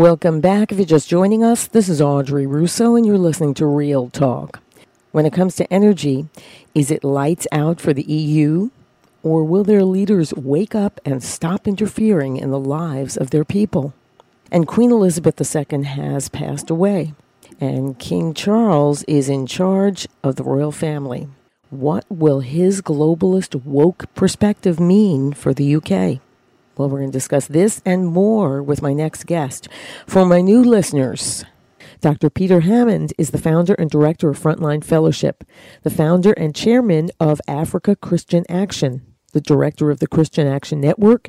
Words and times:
Welcome 0.00 0.40
back. 0.40 0.72
If 0.72 0.78
you're 0.78 0.86
just 0.86 1.10
joining 1.10 1.44
us, 1.44 1.66
this 1.66 1.90
is 1.90 2.00
Audrey 2.00 2.46
Russo, 2.46 2.96
and 2.96 3.04
you're 3.04 3.18
listening 3.18 3.52
to 3.52 3.66
Real 3.66 4.08
Talk. 4.08 4.62
When 5.12 5.26
it 5.26 5.34
comes 5.34 5.56
to 5.56 5.70
energy, 5.70 6.26
is 6.74 6.90
it 6.90 7.04
lights 7.04 7.46
out 7.52 7.82
for 7.82 7.92
the 7.92 8.10
EU? 8.10 8.70
Or 9.22 9.44
will 9.44 9.62
their 9.62 9.84
leaders 9.84 10.32
wake 10.32 10.74
up 10.74 11.02
and 11.04 11.22
stop 11.22 11.68
interfering 11.68 12.38
in 12.38 12.50
the 12.50 12.58
lives 12.58 13.18
of 13.18 13.28
their 13.28 13.44
people? 13.44 13.92
And 14.50 14.66
Queen 14.66 14.90
Elizabeth 14.90 15.38
II 15.38 15.82
has 15.82 16.30
passed 16.30 16.70
away, 16.70 17.12
and 17.60 17.98
King 17.98 18.32
Charles 18.32 19.02
is 19.02 19.28
in 19.28 19.46
charge 19.46 20.08
of 20.24 20.36
the 20.36 20.44
royal 20.44 20.72
family. 20.72 21.28
What 21.68 22.06
will 22.08 22.40
his 22.40 22.80
globalist 22.80 23.66
woke 23.66 24.06
perspective 24.14 24.80
mean 24.80 25.34
for 25.34 25.52
the 25.52 25.76
UK? 25.76 26.22
Well, 26.80 26.88
we're 26.88 27.00
going 27.00 27.10
to 27.10 27.18
discuss 27.18 27.46
this 27.46 27.82
and 27.84 28.06
more 28.06 28.62
with 28.62 28.80
my 28.80 28.94
next 28.94 29.26
guest. 29.26 29.68
For 30.06 30.24
my 30.24 30.40
new 30.40 30.64
listeners, 30.64 31.44
Dr. 32.00 32.30
Peter 32.30 32.60
Hammond 32.60 33.12
is 33.18 33.32
the 33.32 33.38
founder 33.38 33.74
and 33.74 33.90
director 33.90 34.30
of 34.30 34.38
Frontline 34.38 34.82
Fellowship, 34.82 35.44
the 35.82 35.90
founder 35.90 36.32
and 36.32 36.54
chairman 36.54 37.10
of 37.20 37.38
Africa 37.46 37.94
Christian 37.96 38.46
Action, 38.48 39.02
the 39.34 39.42
director 39.42 39.90
of 39.90 40.00
the 40.00 40.06
Christian 40.06 40.46
Action 40.46 40.80
Network, 40.80 41.28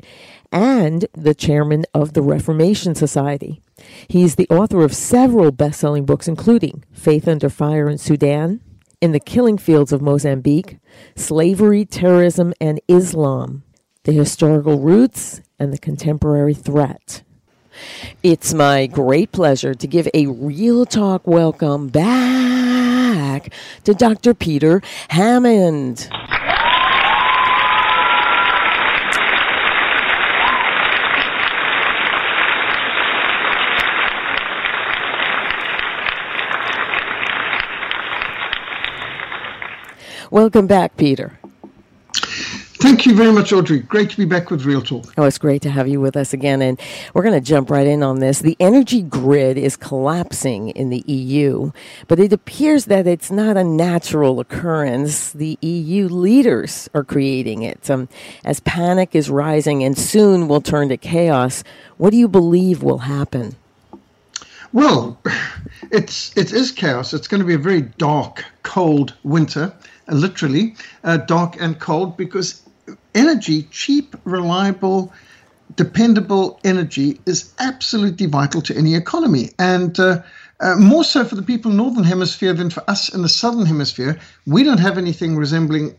and 0.50 1.04
the 1.12 1.34
chairman 1.34 1.84
of 1.92 2.14
the 2.14 2.22
Reformation 2.22 2.94
Society. 2.94 3.60
He 4.08 4.22
is 4.22 4.36
the 4.36 4.48
author 4.48 4.82
of 4.82 4.94
several 4.94 5.52
best 5.52 5.80
selling 5.80 6.06
books, 6.06 6.28
including 6.28 6.82
Faith 6.94 7.28
Under 7.28 7.50
Fire 7.50 7.90
in 7.90 7.98
Sudan, 7.98 8.62
in 9.02 9.12
the 9.12 9.20
killing 9.20 9.58
fields 9.58 9.92
of 9.92 10.00
Mozambique, 10.00 10.78
slavery, 11.14 11.84
terrorism, 11.84 12.54
and 12.58 12.80
Islam, 12.88 13.64
the 14.04 14.12
historical 14.12 14.80
roots, 14.80 15.40
and 15.60 15.72
the 15.72 15.78
contemporary 15.78 16.54
threat. 16.54 17.22
It's 18.22 18.52
my 18.52 18.86
great 18.86 19.30
pleasure 19.30 19.74
to 19.74 19.86
give 19.86 20.08
a 20.12 20.26
real 20.26 20.84
talk 20.84 21.24
welcome 21.24 21.88
back 21.88 23.52
to 23.84 23.94
Dr. 23.94 24.34
Peter 24.34 24.82
Hammond. 25.08 26.08
Welcome 40.32 40.66
back, 40.66 40.96
Peter. 40.96 41.38
Thank 42.82 43.06
you 43.06 43.14
very 43.14 43.30
much, 43.30 43.52
Audrey. 43.52 43.78
Great 43.78 44.10
to 44.10 44.16
be 44.16 44.24
back 44.24 44.50
with 44.50 44.64
Real 44.64 44.82
Talk. 44.82 45.14
Oh, 45.16 45.22
it's 45.22 45.38
great 45.38 45.62
to 45.62 45.70
have 45.70 45.86
you 45.86 46.00
with 46.00 46.16
us 46.16 46.32
again. 46.32 46.60
And 46.60 46.80
we're 47.14 47.22
going 47.22 47.32
to 47.32 47.40
jump 47.40 47.70
right 47.70 47.86
in 47.86 48.02
on 48.02 48.18
this. 48.18 48.40
The 48.40 48.56
energy 48.58 49.02
grid 49.02 49.56
is 49.56 49.76
collapsing 49.76 50.70
in 50.70 50.90
the 50.90 51.04
EU, 51.06 51.70
but 52.08 52.18
it 52.18 52.32
appears 52.32 52.86
that 52.86 53.06
it's 53.06 53.30
not 53.30 53.56
a 53.56 53.62
natural 53.62 54.40
occurrence. 54.40 55.30
The 55.30 55.56
EU 55.60 56.08
leaders 56.08 56.90
are 56.92 57.04
creating 57.04 57.62
it. 57.62 57.88
Um, 57.88 58.08
as 58.44 58.58
panic 58.58 59.14
is 59.14 59.30
rising 59.30 59.84
and 59.84 59.96
soon 59.96 60.48
will 60.48 60.60
turn 60.60 60.88
to 60.88 60.96
chaos, 60.96 61.62
what 61.98 62.10
do 62.10 62.16
you 62.16 62.26
believe 62.26 62.82
will 62.82 62.98
happen? 62.98 63.54
Well, 64.72 65.20
it's 65.92 66.36
it 66.36 66.52
is 66.52 66.72
chaos. 66.72 67.14
It's 67.14 67.28
going 67.28 67.42
to 67.42 67.46
be 67.46 67.54
a 67.54 67.58
very 67.58 67.82
dark, 67.82 68.44
cold 68.64 69.14
winter 69.22 69.72
literally 70.08 70.74
uh, 71.04 71.18
dark 71.18 71.56
and 71.60 71.78
cold 71.78 72.16
because 72.16 72.61
energy, 73.14 73.64
cheap, 73.70 74.16
reliable, 74.24 75.12
dependable 75.76 76.60
energy 76.64 77.20
is 77.26 77.52
absolutely 77.58 78.26
vital 78.26 78.62
to 78.62 78.76
any 78.76 78.94
economy. 78.94 79.50
And 79.58 79.98
uh, 79.98 80.22
uh, 80.62 80.76
more 80.76 81.02
so 81.02 81.24
for 81.24 81.34
the 81.34 81.42
people 81.42 81.72
in 81.72 81.76
the 81.76 81.82
northern 81.82 82.04
hemisphere 82.04 82.52
than 82.52 82.70
for 82.70 82.88
us 82.88 83.12
in 83.12 83.22
the 83.22 83.28
southern 83.28 83.66
hemisphere. 83.66 84.18
We 84.46 84.62
don't 84.62 84.78
have 84.78 84.96
anything 84.96 85.36
resembling 85.36 85.96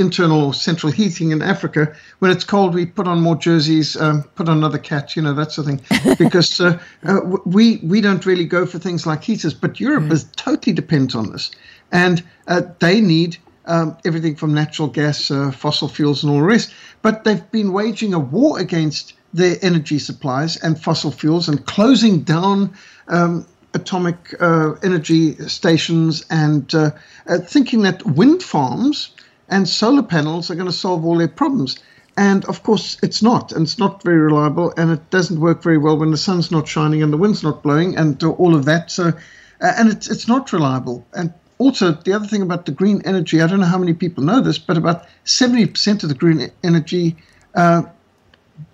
internal 0.00 0.46
or 0.46 0.54
central 0.54 0.90
heating 0.92 1.30
in 1.30 1.42
Africa. 1.42 1.94
When 2.18 2.32
it's 2.32 2.42
cold, 2.42 2.74
we 2.74 2.86
put 2.86 3.06
on 3.06 3.20
more 3.20 3.36
jerseys, 3.36 3.96
um, 3.96 4.24
put 4.34 4.48
on 4.48 4.58
another 4.58 4.78
cat, 4.78 5.14
you 5.14 5.22
know, 5.22 5.32
that 5.34 5.52
sort 5.52 5.68
of 5.68 5.80
thing, 5.80 6.16
because 6.18 6.60
uh, 6.60 6.80
uh, 7.04 7.20
we 7.46 7.76
we 7.84 8.00
don't 8.00 8.26
really 8.26 8.46
go 8.46 8.66
for 8.66 8.80
things 8.80 9.06
like 9.06 9.22
heaters. 9.22 9.54
But 9.54 9.78
Europe 9.78 10.04
mm. 10.04 10.12
is 10.12 10.24
totally 10.34 10.72
dependent 10.72 11.14
on 11.14 11.30
this, 11.30 11.52
and 11.92 12.20
uh, 12.48 12.62
they 12.80 13.00
need 13.00 13.36
um, 13.70 13.96
everything 14.04 14.34
from 14.34 14.52
natural 14.52 14.88
gas, 14.88 15.30
uh, 15.30 15.52
fossil 15.52 15.88
fuels, 15.88 16.22
and 16.22 16.32
all 16.32 16.40
the 16.40 16.44
rest. 16.44 16.74
But 17.02 17.24
they've 17.24 17.50
been 17.52 17.72
waging 17.72 18.12
a 18.12 18.18
war 18.18 18.58
against 18.58 19.14
their 19.32 19.56
energy 19.62 19.98
supplies 19.98 20.56
and 20.56 20.82
fossil 20.82 21.12
fuels 21.12 21.48
and 21.48 21.64
closing 21.64 22.22
down 22.22 22.74
um, 23.06 23.46
atomic 23.74 24.34
uh, 24.40 24.72
energy 24.82 25.36
stations 25.46 26.26
and 26.28 26.74
uh, 26.74 26.90
uh 27.28 27.38
thinking 27.38 27.82
that 27.82 28.04
wind 28.04 28.42
farms 28.42 29.14
and 29.48 29.68
solar 29.68 30.02
panels 30.02 30.50
are 30.50 30.56
going 30.56 30.66
to 30.66 30.72
solve 30.72 31.04
all 31.04 31.16
their 31.16 31.28
problems. 31.28 31.78
And 32.16 32.44
of 32.46 32.64
course, 32.64 32.98
it's 33.02 33.22
not, 33.22 33.52
and 33.52 33.62
it's 33.62 33.78
not 33.78 34.02
very 34.02 34.18
reliable, 34.18 34.74
and 34.76 34.90
it 34.90 35.10
doesn't 35.10 35.40
work 35.40 35.62
very 35.62 35.78
well 35.78 35.96
when 35.96 36.10
the 36.10 36.16
sun's 36.16 36.50
not 36.50 36.66
shining 36.66 37.02
and 37.02 37.12
the 37.12 37.16
wind's 37.16 37.44
not 37.44 37.62
blowing, 37.62 37.96
and 37.96 38.22
all 38.24 38.56
of 38.56 38.64
that. 38.64 38.90
So, 38.90 39.12
uh, 39.60 39.72
and 39.78 39.88
it's 39.88 40.10
it's 40.10 40.26
not 40.26 40.52
reliable. 40.52 41.06
And 41.14 41.32
also, 41.60 41.92
the 41.92 42.14
other 42.14 42.26
thing 42.26 42.40
about 42.40 42.64
the 42.64 42.72
green 42.72 43.02
energy, 43.04 43.42
I 43.42 43.46
don't 43.46 43.60
know 43.60 43.66
how 43.66 43.76
many 43.76 43.92
people 43.92 44.24
know 44.24 44.40
this, 44.40 44.58
but 44.58 44.78
about 44.78 45.04
70% 45.26 46.02
of 46.02 46.08
the 46.08 46.14
green 46.14 46.50
energy 46.64 47.16
uh, 47.54 47.82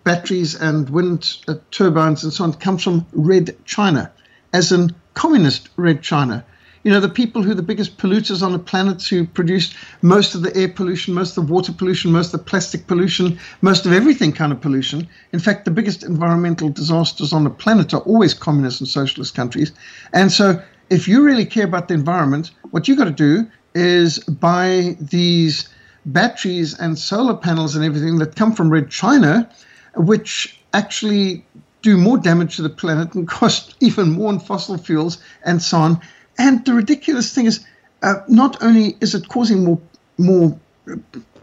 batteries 0.04 0.54
and 0.54 0.88
wind 0.90 1.36
uh, 1.48 1.56
turbines 1.72 2.22
and 2.22 2.32
so 2.32 2.44
on 2.44 2.52
comes 2.52 2.84
from 2.84 3.04
red 3.12 3.56
China, 3.64 4.12
as 4.52 4.70
in 4.70 4.94
communist 5.14 5.68
red 5.76 6.00
China. 6.00 6.44
You 6.84 6.92
know, 6.92 7.00
the 7.00 7.08
people 7.08 7.42
who 7.42 7.50
are 7.50 7.56
the 7.56 7.62
biggest 7.62 7.98
polluters 7.98 8.40
on 8.40 8.52
the 8.52 8.60
planet, 8.60 9.02
who 9.02 9.26
produce 9.26 9.74
most 10.02 10.36
of 10.36 10.42
the 10.42 10.56
air 10.56 10.68
pollution, 10.68 11.12
most 11.12 11.36
of 11.36 11.44
the 11.44 11.52
water 11.52 11.72
pollution, 11.72 12.12
most 12.12 12.32
of 12.32 12.38
the 12.38 12.46
plastic 12.50 12.86
pollution, 12.86 13.40
most 13.62 13.84
of 13.86 13.92
everything 13.92 14.32
kind 14.32 14.52
of 14.52 14.60
pollution. 14.60 15.08
In 15.32 15.40
fact, 15.40 15.64
the 15.64 15.72
biggest 15.72 16.04
environmental 16.04 16.68
disasters 16.68 17.32
on 17.32 17.42
the 17.42 17.50
planet 17.50 17.92
are 17.92 18.02
always 18.02 18.32
communist 18.32 18.80
and 18.80 18.88
socialist 18.88 19.34
countries. 19.34 19.72
And 20.12 20.30
so 20.30 20.62
if 20.90 21.08
you 21.08 21.22
really 21.22 21.44
care 21.44 21.64
about 21.64 21.88
the 21.88 21.94
environment, 21.94 22.50
what 22.70 22.88
you 22.88 22.96
got 22.96 23.04
to 23.04 23.10
do 23.10 23.46
is 23.74 24.18
buy 24.20 24.96
these 25.00 25.68
batteries 26.06 26.78
and 26.78 26.98
solar 26.98 27.34
panels 27.34 27.74
and 27.74 27.84
everything 27.84 28.18
that 28.18 28.36
come 28.36 28.52
from 28.52 28.70
Red 28.70 28.90
China, 28.90 29.50
which 29.96 30.58
actually 30.72 31.44
do 31.82 31.96
more 31.96 32.18
damage 32.18 32.56
to 32.56 32.62
the 32.62 32.70
planet 32.70 33.14
and 33.14 33.28
cost 33.40 33.74
even 33.80 34.12
more 34.12 34.32
in 34.32 34.38
fossil 34.38 34.78
fuels 34.78 35.18
and 35.44 35.62
so 35.62 35.78
on. 35.78 36.00
And 36.38 36.64
the 36.64 36.74
ridiculous 36.74 37.34
thing 37.34 37.46
is, 37.46 37.64
uh, 38.02 38.16
not 38.28 38.62
only 38.62 38.96
is 39.00 39.14
it 39.14 39.28
causing 39.28 39.64
more 39.64 39.80
more 40.18 40.58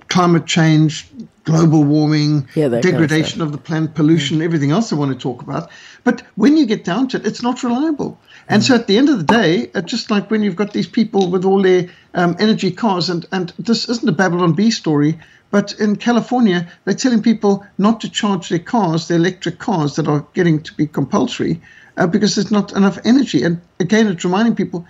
climate 0.08 0.46
change, 0.46 1.08
global 1.44 1.84
warming, 1.84 2.48
yeah, 2.56 2.68
degradation 2.68 3.40
kind 3.40 3.42
of, 3.42 3.48
of, 3.48 3.52
the 3.52 3.58
planet, 3.58 3.94
pollution, 3.96 4.40
mm. 4.40 4.44
everything 4.44 4.72
else 4.72 4.94
I 4.94 4.96
want 4.96 5.12
to 5.12 5.18
talk 5.18 5.42
about, 5.42 5.70
but 6.04 6.22
when 6.36 6.56
you 6.56 6.66
get 6.66 6.84
down 6.84 7.08
to 7.10 7.18
it, 7.18 7.26
it's 7.26 7.42
not 7.42 7.64
reliable. 7.64 8.20
And 8.48 8.62
mm. 8.62 8.66
so 8.66 8.76
at 8.76 8.88
the 8.88 8.98
end 8.98 9.10
of 9.10 9.18
the 9.18 9.24
day, 9.24 9.72
uh, 9.74 9.82
just 9.82 10.12
like 10.12 10.30
when 10.30 10.44
you've 10.44 10.56
got 10.56 10.74
these 10.74 10.88
people 10.88 11.30
with 11.30 11.46
all 11.46 11.62
their 11.62 11.90
um, 12.14 12.36
energy 12.40 12.72
cars, 12.72 13.10
and, 13.10 13.26
and 13.32 13.54
this 13.60 13.90
isn't 13.90 14.08
a 14.08 14.14
Babylon 14.14 14.54
Bee 14.54 14.72
story, 14.72 15.20
but 15.52 15.74
in 15.80 15.96
California, 15.96 16.68
they're 16.84 16.96
telling 16.96 17.22
people 17.22 17.66
not 17.78 18.02
to 18.02 18.10
charge 18.10 18.50
their 18.50 18.60
cars, 18.60 19.08
their 19.08 19.18
electric 19.18 19.60
cars 19.60 19.96
that 19.98 20.08
are 20.08 20.26
getting 20.34 20.62
to 20.64 20.74
be 20.74 20.88
compulsory, 20.88 21.62
uh, 21.98 22.08
because 22.08 22.36
there's 22.36 22.52
not 22.52 22.74
enough 22.74 22.98
energy. 23.06 23.44
And 23.44 23.62
again, 23.80 24.08
it's 24.08 24.26
reminding 24.26 24.56
people 24.56 24.88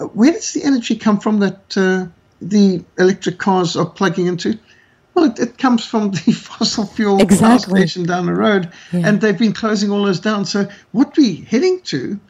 uh, 0.00 0.04
where 0.06 0.32
does 0.32 0.52
the 0.52 0.64
energy 0.64 0.96
come 0.96 1.20
from 1.20 1.40
that 1.40 1.76
uh, 1.76 2.06
the 2.40 2.84
electric 2.98 3.38
cars 3.38 3.76
are 3.76 3.86
plugging 3.86 4.26
into? 4.26 4.58
Well, 5.14 5.26
it, 5.26 5.38
it, 5.38 5.58
comes 5.58 5.84
from 5.84 6.10
the 6.26 6.32
fossil 6.32 6.86
fuel 6.86 7.20
exactly. 7.20 7.72
power 7.72 7.86
station 7.86 8.04
down 8.04 8.26
the 8.26 8.34
road, 8.34 8.70
yeah. 8.92 9.08
and 9.08 9.20
they've 9.20 9.38
been 9.38 9.52
closing 9.52 9.90
all 9.90 10.04
those 10.04 10.20
down. 10.20 10.44
So 10.44 10.68
what 10.92 11.16
we're 11.16 11.44
heading 11.44 11.80
to 11.82 12.20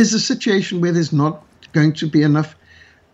is 0.00 0.14
a 0.14 0.20
situation 0.20 0.80
where 0.80 0.92
there's 0.92 1.12
not 1.12 1.44
going 1.72 1.92
to 1.92 2.06
be 2.06 2.22
enough 2.22 2.56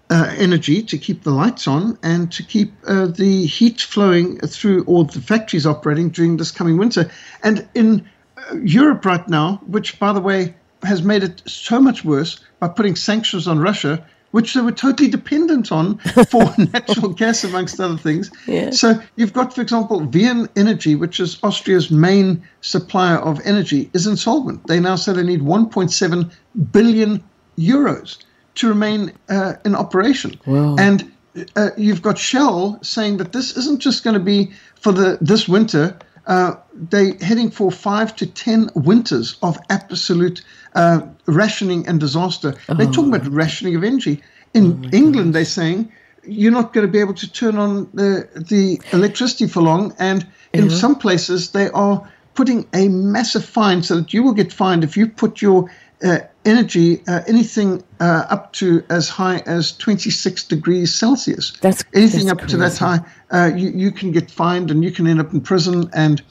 uh, 0.08 0.32
energy 0.38 0.82
to 0.82 0.96
keep 0.96 1.24
the 1.24 1.32
lights 1.32 1.66
on 1.66 1.98
and 2.02 2.30
to 2.32 2.42
keep 2.44 2.72
uh, 2.86 3.06
the 3.06 3.44
heat 3.46 3.80
flowing 3.80 4.38
through 4.38 4.84
all 4.84 5.04
the 5.04 5.20
factories 5.20 5.66
operating 5.66 6.08
during 6.10 6.36
this 6.36 6.52
coming 6.52 6.78
winter. 6.78 7.10
And 7.42 7.68
in 7.74 8.08
uh, 8.36 8.56
Europe 8.62 9.04
right 9.04 9.28
now, 9.28 9.60
which 9.66 9.98
by 9.98 10.12
the 10.12 10.20
way 10.20 10.54
has 10.84 11.02
made 11.02 11.24
it 11.24 11.42
so 11.46 11.80
much 11.80 12.04
worse 12.04 12.38
by 12.60 12.68
putting 12.68 12.94
sanctions 12.94 13.48
on 13.48 13.58
Russia, 13.58 14.06
which 14.36 14.52
they 14.52 14.60
were 14.60 14.70
totally 14.70 15.08
dependent 15.08 15.72
on 15.72 15.96
for 16.30 16.44
natural 16.58 17.08
gas, 17.08 17.42
amongst 17.42 17.80
other 17.80 17.96
things. 17.96 18.30
Yeah. 18.46 18.70
So 18.70 19.00
you've 19.16 19.32
got, 19.32 19.54
for 19.54 19.62
example, 19.62 20.00
Wien 20.00 20.46
Energy, 20.56 20.94
which 20.94 21.20
is 21.20 21.38
Austria's 21.42 21.90
main 21.90 22.46
supplier 22.60 23.16
of 23.16 23.40
energy, 23.46 23.88
is 23.94 24.06
insolvent. 24.06 24.66
They 24.66 24.78
now 24.78 24.96
say 24.96 25.14
they 25.14 25.22
need 25.22 25.40
1.7 25.40 26.30
billion 26.70 27.24
euros 27.56 28.18
to 28.56 28.68
remain 28.68 29.10
uh, 29.30 29.54
in 29.64 29.74
operation. 29.74 30.38
Wow. 30.44 30.76
And 30.78 31.10
uh, 31.56 31.70
you've 31.78 32.02
got 32.02 32.18
Shell 32.18 32.78
saying 32.82 33.16
that 33.16 33.32
this 33.32 33.56
isn't 33.56 33.80
just 33.80 34.04
going 34.04 34.14
to 34.14 34.20
be 34.20 34.52
for 34.74 34.92
the 34.92 35.16
this 35.22 35.48
winter. 35.48 35.98
Uh, 36.26 36.56
they're 36.72 37.14
heading 37.14 37.50
for 37.50 37.70
five 37.70 38.14
to 38.16 38.26
ten 38.26 38.70
winters 38.74 39.36
of 39.42 39.58
absolute 39.70 40.42
uh, 40.74 41.00
rationing 41.26 41.86
and 41.86 42.00
disaster. 42.00 42.54
Oh. 42.68 42.74
They're 42.74 42.86
talking 42.86 43.14
about 43.14 43.26
rationing 43.28 43.76
of 43.76 43.84
energy. 43.84 44.22
In 44.54 44.84
oh 44.86 44.96
England, 44.96 45.34
they're 45.34 45.44
saying 45.44 45.92
you're 46.24 46.52
not 46.52 46.72
going 46.72 46.86
to 46.86 46.92
be 46.92 46.98
able 46.98 47.14
to 47.14 47.30
turn 47.30 47.56
on 47.56 47.88
the, 47.94 48.28
the 48.34 48.80
electricity 48.92 49.46
for 49.46 49.62
long. 49.62 49.94
And 49.98 50.26
in 50.52 50.70
some 50.70 50.96
places, 50.96 51.50
they 51.50 51.70
are 51.70 52.10
putting 52.34 52.66
a 52.74 52.88
massive 52.88 53.44
fine 53.44 53.82
so 53.82 53.96
that 53.96 54.12
you 54.12 54.22
will 54.22 54.32
get 54.32 54.52
fined 54.52 54.84
if 54.84 54.96
you 54.96 55.06
put 55.08 55.40
your 55.40 55.70
uh, 56.04 56.18
energy, 56.46 57.02
uh, 57.08 57.20
anything 57.26 57.82
uh, 58.00 58.26
up 58.30 58.52
to 58.54 58.82
as 58.88 59.08
high 59.08 59.38
as 59.46 59.76
26 59.76 60.44
degrees 60.44 60.94
Celsius. 60.94 61.52
That's 61.60 61.84
anything 61.94 62.26
that's 62.26 62.32
up 62.32 62.38
crazy. 62.38 62.52
to 62.52 62.56
that 62.58 62.76
high, 62.78 63.00
uh, 63.30 63.50
you, 63.54 63.70
you 63.70 63.90
can 63.90 64.12
get 64.12 64.30
fined 64.30 64.70
and 64.70 64.84
you 64.84 64.90
can 64.90 65.06
end 65.06 65.20
up 65.20 65.32
in 65.32 65.40
prison. 65.40 65.90
And 65.92 66.22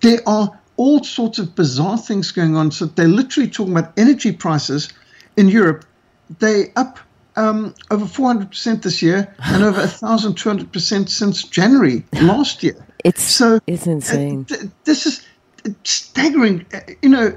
there 0.00 0.20
are 0.26 0.50
all 0.76 1.02
sorts 1.02 1.38
of 1.38 1.54
bizarre 1.54 1.98
things 1.98 2.30
going 2.32 2.56
on. 2.56 2.70
So 2.70 2.86
they're 2.86 3.08
literally 3.08 3.48
talking 3.48 3.76
about 3.76 3.92
energy 3.98 4.32
prices 4.32 4.92
in 5.36 5.48
Europe. 5.48 5.84
They 6.38 6.72
up 6.76 6.98
um, 7.36 7.74
over 7.90 8.04
400% 8.04 8.82
this 8.82 9.02
year 9.02 9.34
and 9.44 9.62
over 9.64 9.82
1,200% 9.82 11.08
since 11.08 11.42
January 11.44 12.04
last 12.20 12.62
year. 12.62 12.86
It's 13.04 13.22
so 13.22 13.60
it's 13.66 13.86
insane. 13.86 14.46
Uh, 14.50 14.56
th- 14.56 14.70
this 14.84 15.06
is 15.06 15.24
staggering. 15.84 16.66
Uh, 16.72 16.80
you 17.02 17.08
know, 17.08 17.30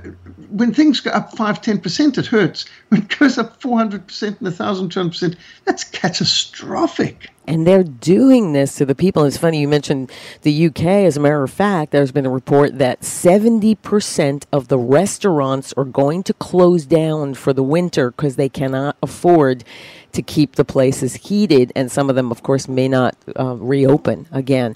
when 0.50 0.74
things 0.74 1.00
go 1.00 1.12
up 1.12 1.36
5 1.36 1.62
10%, 1.62 2.18
it 2.18 2.26
hurts. 2.26 2.66
When 2.90 3.02
it 3.02 3.20
goes 3.20 3.38
up 3.38 3.62
400% 3.62 3.94
and 3.94 4.40
1,200%, 4.40 5.36
that's 5.66 5.84
catastrophic. 5.84 7.30
And 7.50 7.66
they're 7.66 7.84
doing 7.84 8.54
this 8.54 8.76
to 8.76 8.86
the 8.86 8.94
people. 8.94 9.24
It's 9.24 9.36
funny 9.36 9.60
you 9.60 9.68
mentioned 9.68 10.12
the 10.44 10.68
UK. 10.68 10.86
As 10.86 11.18
a 11.18 11.20
matter 11.20 11.42
of 11.42 11.50
fact, 11.50 11.92
there's 11.92 12.12
been 12.12 12.28
a 12.28 12.30
report 12.30 12.78
that 12.78 13.02
70% 13.02 14.44
of 14.54 14.68
the 14.68 14.78
restaurants 14.78 15.74
are 15.74 15.84
going 15.84 16.22
to 16.24 16.34
close 16.36 16.86
down 16.86 17.34
for 17.34 17.52
the 17.52 17.64
winter 17.64 18.12
because 18.12 18.36
they 18.36 18.50
cannot 18.50 18.98
afford 19.02 19.64
to 20.12 20.22
keep 20.22 20.56
the 20.56 20.66
places 20.66 21.16
heated, 21.16 21.72
and 21.76 21.92
some 21.92 22.10
of 22.10 22.16
them, 22.16 22.32
of 22.32 22.44
course, 22.44 22.68
may 22.68 22.88
not 22.88 23.16
uh, 23.40 23.56
reopen 23.56 24.28
again. 24.32 24.76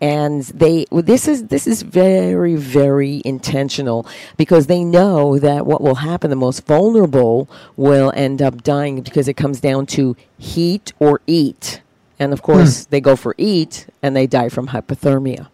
And 0.00 0.42
they 0.42 0.86
this 0.90 1.28
is 1.28 1.46
this 1.46 1.66
is 1.66 1.82
very 1.82 2.56
very 2.56 3.22
intentional 3.24 4.06
because 4.36 4.66
they 4.66 4.82
know 4.82 5.38
that 5.38 5.66
what 5.66 5.80
will 5.80 5.96
happen, 5.96 6.30
the 6.30 6.36
most 6.36 6.66
vulnerable 6.66 7.48
will 7.76 8.12
end 8.16 8.42
up 8.42 8.62
dying 8.62 9.00
because 9.02 9.28
it 9.28 9.34
comes 9.34 9.60
down 9.60 9.86
to 9.86 10.16
heat 10.38 10.92
or 10.98 11.20
eat, 11.28 11.82
and 12.22 12.32
of 12.32 12.42
course 12.42 12.84
hmm. 12.84 12.90
they 12.90 13.00
go 13.00 13.16
for 13.16 13.34
eat 13.36 13.86
and 14.02 14.16
they 14.16 14.26
die 14.26 14.48
from 14.48 14.68
hypothermia. 14.68 15.48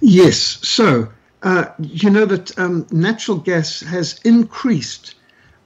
Yes, 0.00 0.36
so. 0.36 1.08
Uh, 1.42 1.64
you 1.80 2.10
know 2.10 2.26
that 2.26 2.58
um, 2.58 2.86
natural 2.90 3.38
gas 3.38 3.80
has 3.80 4.20
increased 4.24 5.14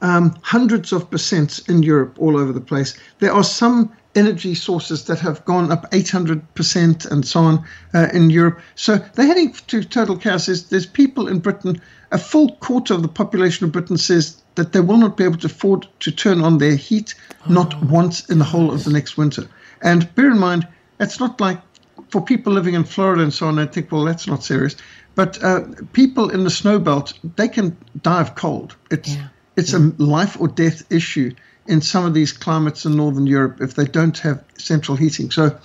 um, 0.01 0.33
hundreds 0.41 0.93
of 0.93 1.09
percents 1.09 1.67
in 1.67 1.83
Europe, 1.83 2.15
all 2.17 2.37
over 2.37 2.53
the 2.53 2.61
place. 2.61 2.97
There 3.19 3.33
are 3.33 3.43
some 3.43 3.91
energy 4.15 4.55
sources 4.55 5.05
that 5.05 5.19
have 5.19 5.43
gone 5.45 5.71
up 5.71 5.89
800% 5.91 7.11
and 7.11 7.27
so 7.27 7.39
on 7.41 7.65
uh, 7.93 8.07
in 8.13 8.29
Europe. 8.29 8.61
So 8.75 8.97
they're 8.97 9.25
heading 9.27 9.51
to 9.53 9.83
total 9.83 10.17
chaos. 10.17 10.45
There's, 10.45 10.69
there's 10.69 10.85
people 10.85 11.27
in 11.27 11.39
Britain, 11.39 11.81
a 12.11 12.17
full 12.17 12.55
quarter 12.57 12.93
of 12.93 13.01
the 13.01 13.09
population 13.09 13.65
of 13.65 13.71
Britain 13.71 13.97
says 13.97 14.41
that 14.55 14.73
they 14.73 14.79
will 14.79 14.97
not 14.97 15.17
be 15.17 15.23
able 15.23 15.37
to 15.37 15.47
afford 15.47 15.87
to 15.99 16.11
turn 16.11 16.41
on 16.41 16.57
their 16.57 16.75
heat, 16.75 17.15
oh. 17.47 17.53
not 17.53 17.81
once 17.83 18.29
in 18.29 18.39
the 18.39 18.45
whole 18.45 18.73
of 18.73 18.83
the 18.83 18.91
next 18.91 19.17
winter. 19.17 19.47
And 19.81 20.13
bear 20.15 20.31
in 20.31 20.39
mind, 20.39 20.67
it's 20.99 21.19
not 21.19 21.39
like 21.39 21.61
for 22.09 22.21
people 22.21 22.53
living 22.53 22.73
in 22.73 22.83
Florida 22.83 23.23
and 23.23 23.33
so 23.33 23.47
on, 23.47 23.55
they 23.55 23.65
think, 23.65 23.91
well, 23.91 24.05
that's 24.05 24.27
not 24.27 24.43
serious. 24.43 24.75
But 25.15 25.41
uh, 25.43 25.61
people 25.93 26.29
in 26.29 26.43
the 26.43 26.49
snow 26.49 26.79
belt, 26.79 27.13
they 27.35 27.47
can 27.47 27.77
die 28.01 28.21
of 28.21 28.35
cold. 28.35 28.75
It's 28.91 29.15
yeah 29.15 29.27
it's 29.57 29.73
a 29.73 29.79
life 29.97 30.39
or 30.39 30.47
death 30.47 30.91
issue 30.91 31.33
in 31.67 31.81
some 31.81 32.05
of 32.05 32.13
these 32.13 32.31
climates 32.31 32.85
in 32.85 32.95
Northern 32.95 33.25
Europe 33.25 33.61
if 33.61 33.75
they 33.75 33.85
don't 33.85 34.17
have 34.19 34.43
central 34.57 34.97
heating. 34.97 35.31
So, 35.31 35.57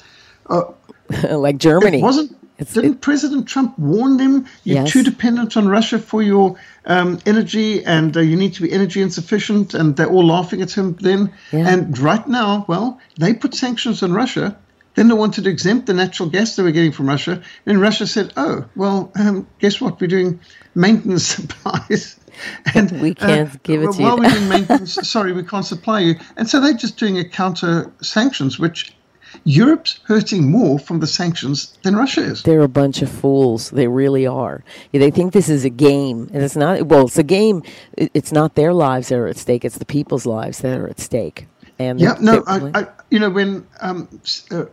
uh, 0.49 0.65
like 1.31 1.59
Germany, 1.59 1.99
it 1.99 2.03
wasn't. 2.03 2.37
It's, 2.61 2.75
didn't 2.75 2.93
it, 2.93 3.01
President 3.01 3.49
Trump 3.49 3.79
warn 3.79 4.17
them? 4.17 4.47
You're 4.65 4.83
yes. 4.83 4.93
too 4.93 5.03
dependent 5.03 5.57
on 5.57 5.69
Russia 5.69 5.99
for 5.99 6.23
your 6.23 6.57
um, 6.85 7.19
energy, 7.27 7.85
and 7.85 8.17
uh, 8.17 8.21
you 8.21 8.37
need 8.37 8.55
to 8.55 8.63
be 8.63 8.73
energy 8.73 9.03
insufficient. 9.03 9.75
And 9.75 9.97
they're 9.97 10.09
all 10.09 10.27
laughing 10.27 10.63
at 10.63 10.71
him 10.71 10.95
then. 11.01 11.33
Yeah. 11.53 11.69
And 11.69 11.99
right 11.99 12.27
now, 12.29 12.65
well, 12.69 13.01
they 13.19 13.35
put 13.35 13.55
sanctions 13.55 14.03
on 14.03 14.13
Russia. 14.13 14.57
Then 14.95 15.09
they 15.09 15.15
wanted 15.15 15.45
to 15.45 15.51
exempt 15.51 15.87
the 15.87 15.95
natural 15.95 16.29
gas 16.29 16.57
they 16.57 16.63
were 16.63 16.73
getting 16.73 16.93
from 16.93 17.09
Russia. 17.09 17.43
And 17.67 17.81
Russia 17.81 18.07
said, 18.07 18.33
"Oh, 18.37 18.65
well, 18.77 19.11
um, 19.19 19.47
guess 19.59 19.81
what? 19.81 20.01
We're 20.01 20.09
doing 20.09 20.41
maintenance 20.75 21.27
supplies." 21.37 22.21
and 22.75 22.91
we 23.01 23.13
uh, 23.13 23.15
can't 23.15 23.55
uh, 23.55 23.59
give 23.63 23.83
it 23.83 23.93
to 23.93 24.03
while 24.03 24.17
you. 24.17 24.23
we're 24.23 24.31
doing 24.31 24.49
maintenance, 24.49 24.95
sorry, 25.09 25.33
we 25.33 25.43
can't 25.43 25.65
supply 25.65 26.01
you. 26.01 26.15
And 26.37 26.49
so 26.49 26.61
they're 26.61 26.73
just 26.73 26.97
doing 26.97 27.19
a 27.19 27.25
counter 27.25 27.93
sanctions, 28.03 28.59
which 28.59 28.95
Europe's 29.45 30.01
hurting 30.05 30.51
more 30.51 30.79
from 30.79 31.01
the 31.01 31.07
sanctions 31.07 31.77
than 31.83 31.97
Russia 31.97 32.23
is. 32.23 32.43
They're 32.43 32.63
a 32.63 32.69
bunch 32.69 33.03
of 33.03 33.11
fools. 33.11 33.71
They 33.71 33.89
really 33.89 34.27
are. 34.27 34.65
They 34.93 35.11
think 35.11 35.33
this 35.33 35.49
is 35.49 35.65
a 35.65 35.71
game, 35.71 36.31
and 36.33 36.43
it's 36.43 36.57
not. 36.57 36.87
Well, 36.87 37.07
it's 37.07 37.19
a 37.19 37.23
game. 37.23 37.63
It's 37.97 38.33
not 38.33 38.55
their 38.55 38.73
lives 38.73 39.09
that 39.09 39.19
are 39.19 39.27
at 39.27 39.37
stake. 39.37 39.65
It's 39.65 39.79
the 39.79 39.85
people's 39.85 40.27
lives 40.27 40.61
that 40.61 40.79
are 40.79 40.89
at 40.89 41.01
stake. 41.01 41.47
And 41.79 41.99
yeah, 42.01 42.17
no, 42.21 42.45
I, 42.47 42.71
I, 42.75 42.87
you 43.11 43.19
know, 43.19 43.31
when 43.31 43.67
um, 43.81 44.09
uh, 44.51 44.65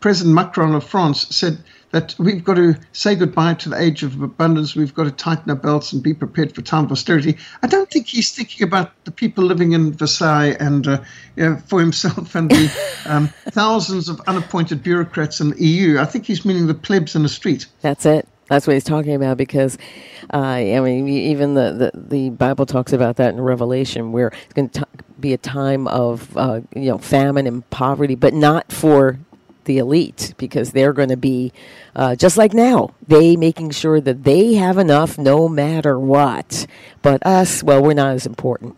President 0.00 0.34
Macron 0.34 0.74
of 0.74 0.84
France 0.84 1.26
said 1.34 1.62
that 1.92 2.14
we've 2.18 2.44
got 2.44 2.54
to 2.54 2.74
say 2.92 3.14
goodbye 3.14 3.54
to 3.54 3.68
the 3.68 3.80
age 3.80 4.02
of 4.02 4.20
abundance. 4.22 4.76
We've 4.76 4.94
got 4.94 5.04
to 5.04 5.10
tighten 5.10 5.50
our 5.50 5.56
belts 5.56 5.92
and 5.92 6.02
be 6.02 6.14
prepared 6.14 6.54
for 6.54 6.62
time 6.62 6.84
of 6.84 6.92
austerity. 6.92 7.36
I 7.62 7.66
don't 7.66 7.90
think 7.90 8.06
he's 8.06 8.32
thinking 8.32 8.66
about 8.66 8.92
the 9.04 9.10
people 9.10 9.44
living 9.44 9.72
in 9.72 9.92
Versailles 9.92 10.56
and 10.60 10.86
uh, 10.86 11.02
you 11.36 11.50
know, 11.50 11.56
for 11.66 11.80
himself 11.80 12.34
and 12.34 12.50
the 12.50 12.72
um, 13.06 13.28
thousands 13.48 14.08
of 14.08 14.20
unappointed 14.26 14.82
bureaucrats 14.82 15.40
in 15.40 15.50
the 15.50 15.64
EU. 15.64 15.98
I 15.98 16.04
think 16.04 16.26
he's 16.26 16.44
meaning 16.44 16.66
the 16.66 16.74
plebs 16.74 17.16
in 17.16 17.22
the 17.22 17.28
street. 17.28 17.66
That's 17.80 18.06
it. 18.06 18.28
That's 18.48 18.66
what 18.66 18.74
he's 18.74 18.84
talking 18.84 19.14
about 19.14 19.36
because, 19.36 19.78
uh, 20.34 20.38
I 20.38 20.80
mean, 20.80 21.06
even 21.06 21.54
the, 21.54 21.92
the, 21.94 22.00
the 22.00 22.30
Bible 22.30 22.66
talks 22.66 22.92
about 22.92 23.14
that 23.16 23.32
in 23.32 23.40
Revelation, 23.40 24.10
where 24.10 24.32
it's 24.44 24.54
going 24.54 24.70
to 24.70 24.86
be 25.20 25.32
a 25.32 25.38
time 25.38 25.86
of 25.86 26.36
uh, 26.36 26.60
you 26.74 26.90
know 26.90 26.98
famine 26.98 27.46
and 27.46 27.68
poverty, 27.70 28.16
but 28.16 28.34
not 28.34 28.72
for 28.72 29.20
the 29.64 29.78
elite 29.78 30.34
because 30.36 30.72
they're 30.72 30.92
going 30.92 31.08
to 31.08 31.16
be 31.16 31.52
uh, 31.94 32.14
just 32.14 32.36
like 32.36 32.54
now, 32.54 32.94
they 33.06 33.36
making 33.36 33.70
sure 33.70 34.00
that 34.00 34.24
they 34.24 34.54
have 34.54 34.78
enough 34.78 35.18
no 35.18 35.48
matter 35.48 35.98
what. 35.98 36.66
But 37.02 37.24
us, 37.26 37.62
well, 37.62 37.82
we're 37.82 37.94
not 37.94 38.14
as 38.14 38.26
important. 38.26 38.76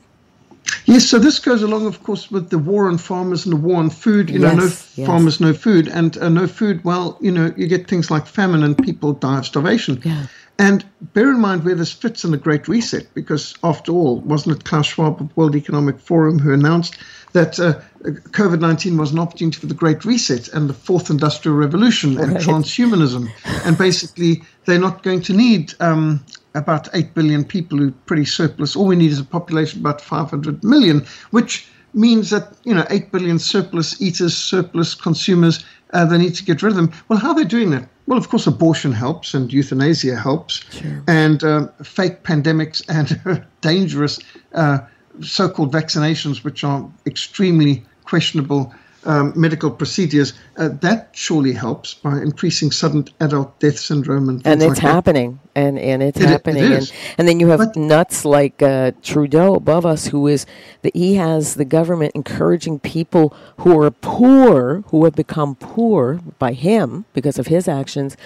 Yes, 0.84 1.08
so 1.08 1.18
this 1.18 1.38
goes 1.38 1.62
along, 1.62 1.86
of 1.86 2.02
course, 2.02 2.30
with 2.30 2.50
the 2.50 2.58
war 2.58 2.88
on 2.88 2.98
farmers 2.98 3.44
and 3.46 3.52
the 3.52 3.60
war 3.60 3.76
on 3.76 3.90
food. 3.90 4.30
You 4.30 4.40
yes, 4.40 4.52
know, 4.52 4.58
no 4.58 4.64
yes. 4.64 5.06
farmers, 5.06 5.40
no 5.40 5.52
food, 5.52 5.88
and 5.88 6.16
uh, 6.18 6.28
no 6.28 6.46
food. 6.46 6.84
Well, 6.84 7.18
you 7.20 7.30
know, 7.30 7.52
you 7.56 7.66
get 7.66 7.88
things 7.88 8.10
like 8.10 8.26
famine 8.26 8.62
and 8.62 8.76
people 8.76 9.12
die 9.12 9.38
of 9.38 9.46
starvation. 9.46 10.00
Yeah. 10.04 10.26
And 10.58 10.84
bear 11.00 11.30
in 11.30 11.40
mind 11.40 11.64
where 11.64 11.74
this 11.74 11.92
fits 11.92 12.24
in 12.24 12.30
the 12.30 12.36
Great 12.36 12.68
Reset, 12.68 13.12
because 13.14 13.54
after 13.64 13.90
all, 13.90 14.20
wasn't 14.20 14.56
it 14.56 14.64
Klaus 14.64 14.86
Schwab 14.86 15.20
of 15.20 15.36
World 15.36 15.56
Economic 15.56 15.98
Forum 15.98 16.38
who 16.38 16.52
announced 16.52 16.96
that 17.32 17.58
uh, 17.58 17.80
COVID 18.02 18.60
19 18.60 18.96
was 18.96 19.12
an 19.12 19.18
opportunity 19.18 19.58
for 19.58 19.66
the 19.66 19.74
Great 19.74 20.04
Reset 20.04 20.48
and 20.48 20.68
the 20.68 20.74
Fourth 20.74 21.10
Industrial 21.10 21.56
Revolution 21.56 22.18
and 22.20 22.36
transhumanism? 22.36 23.28
And 23.64 23.78
basically, 23.78 24.42
they're 24.66 24.78
not 24.78 25.02
going 25.02 25.22
to 25.22 25.32
need 25.32 25.74
um, 25.80 26.22
about 26.54 26.88
8 26.94 27.14
billion 27.14 27.44
people 27.44 27.78
who 27.78 27.88
are 27.88 27.94
pretty 28.06 28.24
surplus. 28.24 28.76
All 28.76 28.86
we 28.86 28.96
need 28.96 29.10
is 29.10 29.20
a 29.20 29.24
population 29.24 29.78
of 29.78 29.84
about 29.84 30.00
500 30.00 30.62
million, 30.62 31.06
which 31.30 31.66
means 31.94 32.30
that 32.30 32.52
you 32.64 32.74
know 32.74 32.86
8 32.90 33.12
billion 33.12 33.38
surplus 33.38 34.00
eaters, 34.00 34.36
surplus 34.36 34.94
consumers, 34.94 35.64
uh, 35.92 36.04
they 36.04 36.18
need 36.18 36.34
to 36.34 36.44
get 36.44 36.62
rid 36.62 36.70
of 36.70 36.76
them. 36.76 36.92
Well, 37.08 37.18
how 37.18 37.30
are 37.30 37.34
they 37.34 37.44
doing 37.44 37.70
that? 37.70 37.88
Well, 38.06 38.18
of 38.18 38.28
course, 38.28 38.46
abortion 38.46 38.92
helps 38.92 39.34
and 39.34 39.52
euthanasia 39.52 40.16
helps, 40.16 40.64
sure. 40.72 41.04
and 41.06 41.44
um, 41.44 41.70
fake 41.82 42.24
pandemics 42.24 42.82
and 42.88 43.44
dangerous 43.60 44.18
uh, 44.54 44.78
so 45.20 45.48
called 45.48 45.72
vaccinations, 45.72 46.42
which 46.44 46.64
are 46.64 46.90
extremely 47.06 47.84
questionable 48.04 48.74
um, 49.04 49.32
medical 49.36 49.70
procedures, 49.70 50.34
uh, 50.56 50.68
that 50.80 51.10
surely 51.12 51.52
helps 51.52 51.94
by 51.94 52.18
increasing 52.18 52.70
sudden 52.70 53.06
adult 53.20 53.58
death 53.58 53.78
syndrome 53.78 54.28
and 54.28 54.46
and 54.46 54.62
it's 54.62 54.70
like 54.70 54.78
happening 54.78 55.40
and 55.54 55.78
and 55.78 56.02
it's 56.02 56.20
it, 56.20 56.28
happening 56.28 56.64
it 56.64 56.72
and 56.72 56.92
and 57.18 57.28
then 57.28 57.40
you 57.40 57.48
have 57.48 57.58
but, 57.58 57.76
nuts 57.76 58.24
like 58.24 58.62
uh, 58.62 58.92
Trudeau 59.02 59.54
above 59.54 59.84
us 59.84 60.08
who 60.08 60.26
is 60.26 60.46
that 60.82 60.94
he 60.94 61.14
has 61.16 61.54
the 61.54 61.64
government 61.64 62.12
encouraging 62.14 62.78
people 62.78 63.34
who 63.58 63.80
are 63.80 63.90
poor 63.90 64.82
who 64.88 65.04
have 65.04 65.14
become 65.14 65.54
poor 65.56 66.20
by 66.38 66.52
him 66.52 67.04
because 67.12 67.38
of 67.38 67.48
his 67.48 67.68
actions 67.68 68.16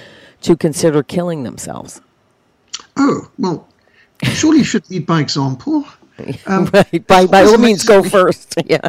to 0.43 0.57
consider 0.57 1.03
killing 1.03 1.43
themselves. 1.43 2.01
Oh 2.97 3.31
well, 3.39 3.69
surely 4.23 4.59
you 4.59 4.65
should 4.65 4.89
lead 4.91 5.07
by 5.07 5.21
example. 5.21 5.85
Um, 6.47 6.71
right. 6.73 7.07
By, 7.07 7.27
by 7.27 7.43
all 7.43 7.59
means, 7.59 7.85
go 7.85 8.03
first. 8.03 8.55
Yeah. 8.67 8.89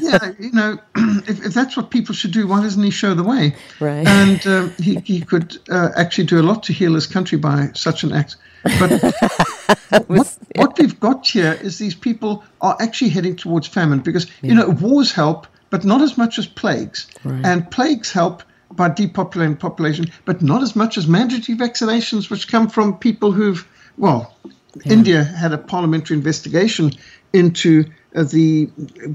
yeah, 0.00 0.32
you 0.38 0.52
know, 0.52 0.78
if, 1.26 1.46
if, 1.46 1.54
that's 1.54 1.76
what 1.76 1.90
people 1.90 2.14
should 2.14 2.32
do, 2.32 2.46
why 2.46 2.60
doesn't 2.62 2.82
he 2.82 2.90
show 2.90 3.14
the 3.14 3.22
way? 3.22 3.56
Right. 3.80 4.06
And 4.06 4.46
um, 4.46 4.70
he, 4.78 4.96
he 4.96 5.20
could 5.22 5.56
uh, 5.70 5.90
actually 5.96 6.26
do 6.26 6.40
a 6.40 6.42
lot 6.42 6.62
to 6.64 6.72
heal 6.72 6.94
his 6.94 7.06
country 7.06 7.38
by 7.38 7.70
such 7.74 8.04
an 8.04 8.12
act. 8.12 8.36
But 8.64 9.02
what, 10.06 10.38
what 10.56 10.78
we've 10.78 10.98
got 11.00 11.26
here 11.26 11.58
is 11.62 11.78
these 11.78 11.94
people 11.94 12.44
are 12.60 12.76
actually 12.80 13.10
heading 13.10 13.34
towards 13.34 13.66
famine 13.66 14.00
because, 14.00 14.26
yeah. 14.42 14.50
you 14.50 14.54
know, 14.54 14.68
wars 14.68 15.10
help, 15.12 15.46
but 15.70 15.84
not 15.84 16.02
as 16.02 16.18
much 16.18 16.38
as 16.38 16.46
plagues. 16.46 17.06
Right. 17.24 17.44
And 17.44 17.70
plagues 17.70 18.12
help 18.12 18.42
by 18.72 18.88
depopulating 18.88 19.58
population, 19.58 20.06
but 20.24 20.42
not 20.42 20.62
as 20.62 20.76
much 20.76 20.96
as 20.96 21.06
mandatory 21.06 21.56
vaccinations, 21.56 22.30
which 22.30 22.48
come 22.48 22.68
from 22.68 22.98
people 22.98 23.32
who've, 23.32 23.66
well, 23.96 24.36
yeah. 24.84 24.92
India 24.92 25.24
had 25.24 25.52
a 25.52 25.58
parliamentary 25.58 26.16
investigation 26.16 26.92
into 27.32 27.84
uh, 28.14 28.24
the 28.24 28.66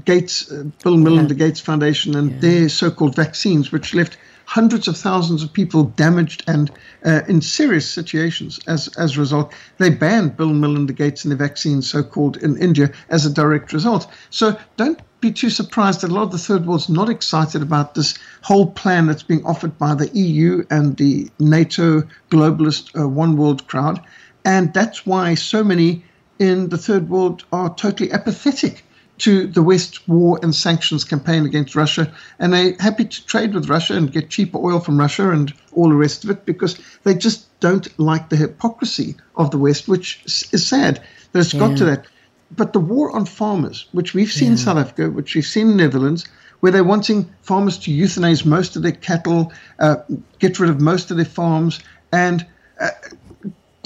Gates, 0.04 0.50
uh, 0.50 0.64
Bill 0.82 0.94
and 0.94 1.04
Melinda 1.04 1.34
yeah. 1.34 1.46
Gates 1.46 1.60
Foundation, 1.60 2.16
and 2.16 2.32
yeah. 2.32 2.38
their 2.40 2.68
so-called 2.68 3.14
vaccines, 3.14 3.70
which 3.70 3.94
left 3.94 4.18
hundreds 4.44 4.88
of 4.88 4.96
thousands 4.96 5.42
of 5.42 5.52
people 5.52 5.84
damaged 5.84 6.42
and 6.46 6.70
uh, 7.04 7.20
in 7.28 7.40
serious 7.42 7.88
situations 7.88 8.58
as 8.66 8.88
as 8.96 9.16
a 9.16 9.20
result. 9.20 9.52
They 9.76 9.90
banned 9.90 10.36
Bill 10.36 10.50
and 10.50 10.60
Melinda 10.60 10.92
Gates 10.92 11.24
and 11.24 11.30
the 11.30 11.36
vaccines, 11.36 11.88
so-called 11.90 12.38
in 12.38 12.56
India, 12.56 12.90
as 13.10 13.26
a 13.26 13.30
direct 13.30 13.72
result. 13.72 14.10
So 14.30 14.58
don't 14.76 15.00
be 15.20 15.32
too 15.32 15.50
surprised 15.50 16.00
that 16.00 16.10
a 16.10 16.14
lot 16.14 16.22
of 16.22 16.32
the 16.32 16.38
third 16.38 16.64
world's 16.64 16.88
not 16.88 17.08
excited 17.08 17.60
about 17.60 17.94
this 17.94 18.18
whole 18.42 18.70
plan 18.70 19.06
that's 19.06 19.22
being 19.22 19.44
offered 19.44 19.76
by 19.76 19.94
the 19.94 20.08
EU 20.16 20.64
and 20.70 20.96
the 20.96 21.28
NATO 21.38 22.02
globalist 22.30 22.98
uh, 22.98 23.08
one 23.08 23.36
world 23.36 23.66
crowd. 23.66 24.00
And 24.44 24.72
that's 24.72 25.06
why 25.06 25.34
so 25.34 25.62
many 25.64 26.04
in 26.38 26.68
the 26.68 26.78
third 26.78 27.08
world 27.08 27.44
are 27.52 27.74
totally 27.74 28.12
apathetic 28.12 28.84
to 29.18 29.48
the 29.48 29.62
West 29.62 30.08
war 30.08 30.38
and 30.42 30.54
sanctions 30.54 31.04
campaign 31.04 31.44
against 31.44 31.74
Russia. 31.74 32.12
And 32.38 32.52
they're 32.52 32.76
happy 32.78 33.04
to 33.04 33.26
trade 33.26 33.52
with 33.52 33.68
Russia 33.68 33.94
and 33.94 34.12
get 34.12 34.30
cheaper 34.30 34.58
oil 34.58 34.78
from 34.78 34.98
Russia 34.98 35.30
and 35.30 35.52
all 35.72 35.88
the 35.88 35.96
rest 35.96 36.22
of 36.22 36.30
it 36.30 36.46
because 36.46 36.78
they 37.02 37.14
just 37.14 37.46
don't 37.58 37.88
like 37.98 38.28
the 38.28 38.36
hypocrisy 38.36 39.16
of 39.36 39.50
the 39.50 39.58
West, 39.58 39.88
which 39.88 40.22
is 40.52 40.66
sad 40.66 41.02
that 41.32 41.40
it's 41.40 41.52
yeah. 41.52 41.60
got 41.60 41.76
to 41.78 41.84
that 41.84 42.06
but 42.50 42.72
the 42.72 42.80
war 42.80 43.14
on 43.14 43.26
farmers, 43.26 43.86
which 43.92 44.14
we've 44.14 44.32
seen 44.32 44.46
yeah. 44.46 44.52
in 44.52 44.58
South 44.58 44.78
Africa, 44.78 45.10
which 45.10 45.34
we've 45.34 45.44
seen 45.44 45.70
in 45.70 45.76
the 45.76 45.82
Netherlands, 45.84 46.26
where 46.60 46.72
they're 46.72 46.84
wanting 46.84 47.28
farmers 47.42 47.78
to 47.78 47.90
euthanize 47.90 48.44
most 48.44 48.76
of 48.76 48.82
their 48.82 48.92
cattle, 48.92 49.52
uh, 49.78 49.96
get 50.38 50.58
rid 50.58 50.70
of 50.70 50.80
most 50.80 51.10
of 51.10 51.16
their 51.16 51.26
farms, 51.26 51.80
and 52.12 52.46
uh, 52.80 52.90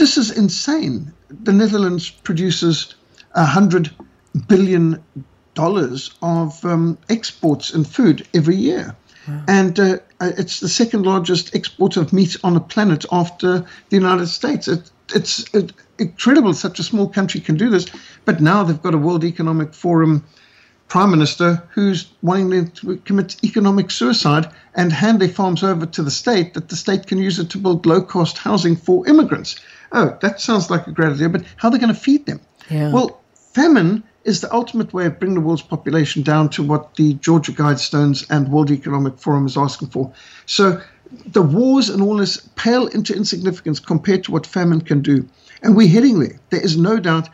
this 0.03 0.19
is 0.19 0.37
insane. 0.37 1.13
The 1.45 1.53
Netherlands 1.53 2.11
produces 2.11 2.97
a 3.37 3.45
hundred 3.45 3.89
billion 4.49 5.01
dollars 5.55 6.11
of 6.21 6.65
um, 6.65 6.99
exports 7.09 7.73
in 7.73 7.85
food 7.85 8.27
every 8.35 8.57
year. 8.57 8.97
Wow. 9.29 9.45
And 9.47 9.79
uh, 9.79 9.99
it's 10.21 10.59
the 10.59 10.69
second 10.69 11.07
largest 11.07 11.55
exporter 11.55 12.01
of 12.01 12.13
meat 12.13 12.37
on 12.43 12.55
the 12.55 12.61
planet 12.61 13.05
after 13.13 13.65
the 13.91 13.97
United 13.97 14.27
States. 14.27 14.67
It, 14.67 14.91
it's 15.15 15.45
it, 15.55 15.73
incredible 15.99 16.53
such 16.53 16.81
a 16.81 16.83
small 16.83 17.09
country 17.09 17.41
can 17.41 17.57
do 17.57 17.71
this. 17.71 17.87
But 18.25 18.41
now 18.41 18.65
they've 18.65 18.83
got 18.83 18.95
a 18.95 18.99
World 18.99 19.23
Economic 19.23 19.73
Forum 19.73 20.25
prime 20.89 21.11
minister 21.11 21.63
who's 21.71 22.13
wanting 22.23 22.51
them 22.51 22.71
to 22.73 22.97
commit 23.05 23.37
economic 23.45 23.91
suicide 23.93 24.47
and 24.75 24.93
hand 24.93 25.21
their 25.21 25.29
farms 25.29 25.63
over 25.63 25.87
to 25.87 26.03
the 26.03 26.11
state 26.11 26.55
that 26.55 26.69
the 26.71 26.77
state 26.77 27.07
can 27.07 27.19
use 27.19 27.39
it 27.39 27.49
to 27.51 27.59
build 27.59 27.87
low 27.87 28.03
cost 28.03 28.37
housing 28.37 28.75
for 28.75 29.07
immigrants. 29.07 29.61
Oh, 29.93 30.17
that 30.21 30.41
sounds 30.41 30.71
like 30.71 30.87
a 30.87 30.93
great 30.93 31.13
idea, 31.13 31.29
but 31.29 31.45
how 31.57 31.69
are 31.69 31.71
they 31.71 31.79
going 31.79 31.95
to 31.95 32.01
feed 32.01 32.27
them? 32.27 32.41
Yeah. 32.71 32.91
Well, 32.93 33.21
famine 33.35 34.03
is 34.25 34.41
the 34.41 34.53
ultimate 34.53 34.93
way 34.93 35.07
of 35.07 35.19
bringing 35.19 35.35
the 35.35 35.41
world's 35.41 35.63
population 35.63 36.23
down 36.23 36.49
to 36.51 36.63
what 36.63 36.95
the 36.95 37.15
Georgia 37.15 37.53
Guidestones 37.53 38.25
and 38.31 38.49
World 38.51 38.71
Economic 38.71 39.19
Forum 39.19 39.47
is 39.47 39.57
asking 39.57 39.89
for. 39.89 40.13
So 40.47 40.81
the 41.27 41.43
wars 41.43 41.89
and 41.89 42.03
all 42.03 42.17
this 42.17 42.49
pale 42.57 42.87
into 42.87 43.15
insignificance 43.15 43.81
compared 43.81 44.25
to 44.25 44.33
what 44.33 44.47
famine 44.47 44.81
can 44.81 45.03
do. 45.03 45.29
And 45.63 45.77
we're 45.77 45.89
heading 45.89 46.21
there. 46.21 46.39
There 46.51 46.61
is 46.61 46.77
no 46.77 46.99
doubt 46.99 47.29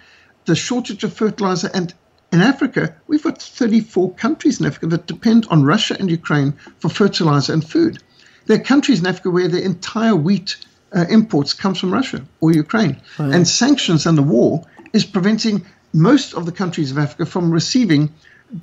the 0.47 0.57
shortage 0.57 1.05
of 1.05 1.13
fertilizer. 1.13 1.71
And 1.75 1.95
in 2.33 2.41
Africa, 2.41 2.95
we've 3.07 3.23
got 3.23 3.41
34 3.41 4.15
countries 4.15 4.61
in 4.61 4.67
Africa 4.67 4.87
that 4.89 5.07
depend 5.07 5.47
on 5.51 5.63
Russia 5.65 5.97
and 5.99 6.11
Ukraine 6.11 6.55
for 6.81 6.89
fertilizer 6.89 7.53
and 7.53 7.65
food. 7.65 8.03
There 8.47 8.59
are 8.59 8.65
countries 8.65 9.01
in 9.01 9.07
Africa 9.07 9.31
where 9.31 9.49
the 9.49 9.63
entire 9.63 10.17
wheat 10.17 10.57
uh, 10.95 11.05
imports 11.09 11.53
comes 11.53 11.79
from 11.79 11.93
Russia 11.93 12.25
or 12.41 12.53
Ukraine. 12.53 13.01
And 13.19 13.47
sanctions 13.47 14.07
and 14.07 14.17
the 14.17 14.23
war 14.23 14.65
is 14.93 15.05
preventing 15.05 15.65
most 15.93 16.35
of 16.35 16.47
the 16.47 16.53
countries 16.53 16.91
of 16.91 16.99
Africa 16.99 17.27
from 17.27 17.51
receiving 17.51 18.13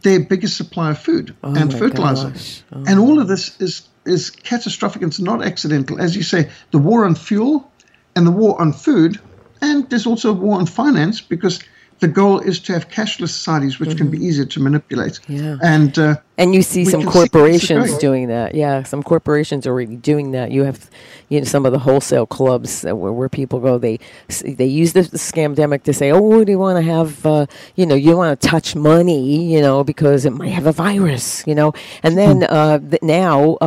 their 0.02 0.20
biggest 0.20 0.58
supply 0.58 0.92
of 0.92 1.00
food 1.00 1.36
oh 1.44 1.54
and 1.54 1.74
fertilizer. 1.74 2.34
Oh. 2.74 2.84
And 2.88 3.00
all 3.00 3.20
of 3.20 3.28
this 3.28 3.60
is 3.62 3.88
is 4.06 4.30
catastrophic 4.30 5.02
and 5.02 5.12
it's 5.12 5.20
not 5.20 5.44
accidental. 5.44 6.00
As 6.00 6.16
you 6.16 6.24
say, 6.24 6.50
the 6.72 6.78
war 6.78 7.06
on 7.06 7.16
fuel 7.16 7.72
and 8.16 8.26
the 8.26 8.32
war 8.32 8.60
on 8.62 8.72
food, 8.72 9.20
and 9.62 9.90
there's 9.90 10.06
also 10.06 10.30
a 10.30 10.34
war 10.34 10.60
on 10.60 10.68
finance 10.68 11.22
because 11.22 11.60
the 12.00 12.08
goal 12.08 12.40
is 12.40 12.60
to 12.60 12.74
have 12.74 12.90
cashless 12.90 13.30
societies, 13.30 13.80
which 13.80 13.90
mm-hmm. 13.90 13.98
can 13.98 14.12
be 14.12 14.18
mm-hmm. 14.18 14.28
easier 14.28 14.46
to 14.46 14.60
manipulate. 14.60 15.20
Yeah. 15.28 15.58
And 15.64 15.98
uh, 15.98 16.18
and 16.38 16.54
you 16.54 16.62
see 16.62 16.84
some 16.84 17.06
corporations 17.06 17.94
see 17.94 17.98
doing 18.00 18.28
that. 18.28 18.54
Yeah, 18.54 18.84
some 18.84 19.02
corporations 19.02 19.66
are 19.66 19.72
already 19.72 19.96
doing 19.96 20.32
that. 20.32 20.52
You 20.52 20.66
have, 20.66 20.90
you 21.30 21.40
know, 21.40 21.46
some 21.46 21.66
of 21.66 21.72
the 21.72 21.80
wholesale 21.80 22.26
clubs 22.26 22.84
where, 22.84 22.96
where 22.96 23.30
people 23.30 23.60
go. 23.60 23.78
They 23.78 24.00
they 24.44 24.66
use 24.66 24.94
the, 24.94 25.04
the 25.04 25.18
scamdemic 25.18 25.84
to 25.84 25.94
say, 25.94 26.12
oh, 26.12 26.44
do 26.44 26.52
you 26.52 26.60
want 26.60 26.78
to 26.78 26.92
have, 26.92 27.26
uh, 27.26 27.46
you 27.76 27.86
know, 27.86 27.96
you 27.96 28.18
want 28.18 28.40
to 28.40 28.48
touch 28.48 28.76
money, 28.76 29.54
you 29.54 29.62
know, 29.62 29.84
because 29.84 30.26
it 30.26 30.32
might 30.32 30.50
have 30.50 30.66
a 30.66 30.74
virus, 30.74 31.44
you 31.48 31.56
know, 31.56 31.74
and 32.04 32.18
then 32.18 32.38
hmm. 32.38 32.46
uh, 32.50 32.80
now. 33.02 33.58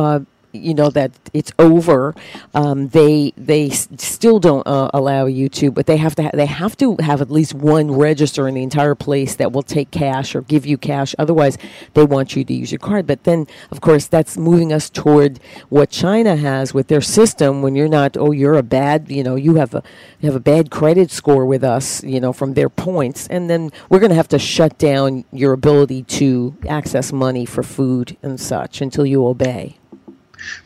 You 0.51 0.73
know 0.73 0.89
that 0.89 1.11
it's 1.33 1.51
over. 1.59 2.15
Um, 2.55 2.87
they 2.89 3.33
they 3.37 3.69
still 3.69 4.39
don't 4.39 4.65
uh, 4.65 4.89
allow 4.93 5.25
you 5.27 5.47
to, 5.49 5.71
but 5.71 5.85
they 5.85 5.97
have 5.97 6.15
to 6.15 6.23
ha- 6.23 6.31
they 6.33 6.47
have 6.47 6.75
to 6.77 6.97
have 7.01 7.21
at 7.21 7.29
least 7.29 7.53
one 7.53 7.91
register 7.91 8.47
in 8.47 8.55
the 8.55 8.63
entire 8.63 8.95
place 8.95 9.35
that 9.35 9.51
will 9.51 9.63
take 9.63 9.91
cash 9.91 10.33
or 10.35 10.41
give 10.41 10.65
you 10.65 10.77
cash. 10.77 11.13
Otherwise, 11.19 11.57
they 11.93 12.03
want 12.03 12.35
you 12.35 12.43
to 12.43 12.53
use 12.53 12.71
your 12.71 12.79
card. 12.79 13.05
But 13.05 13.25
then, 13.25 13.47
of 13.71 13.81
course, 13.81 14.07
that's 14.07 14.37
moving 14.37 14.73
us 14.73 14.89
toward 14.89 15.39
what 15.69 15.89
China 15.89 16.35
has 16.35 16.73
with 16.73 16.87
their 16.87 17.01
system. 17.01 17.61
When 17.61 17.75
you're 17.75 17.87
not, 17.87 18.17
oh, 18.17 18.31
you're 18.31 18.57
a 18.57 18.63
bad, 18.63 19.11
you 19.11 19.23
know, 19.23 19.35
you 19.35 19.55
have 19.55 19.73
a 19.75 19.83
you 20.19 20.27
have 20.27 20.35
a 20.35 20.39
bad 20.39 20.71
credit 20.71 21.11
score 21.11 21.45
with 21.45 21.63
us, 21.63 22.03
you 22.03 22.19
know, 22.19 22.33
from 22.33 22.53
their 22.55 22.69
points, 22.69 23.27
and 23.27 23.49
then 23.49 23.71
we're 23.89 23.99
going 23.99 24.09
to 24.09 24.15
have 24.15 24.27
to 24.29 24.39
shut 24.39 24.77
down 24.77 25.25
your 25.31 25.53
ability 25.53 26.03
to 26.03 26.57
access 26.67 27.11
money 27.11 27.45
for 27.45 27.63
food 27.63 28.17
and 28.23 28.39
such 28.39 28.81
until 28.81 29.05
you 29.05 29.25
obey 29.25 29.77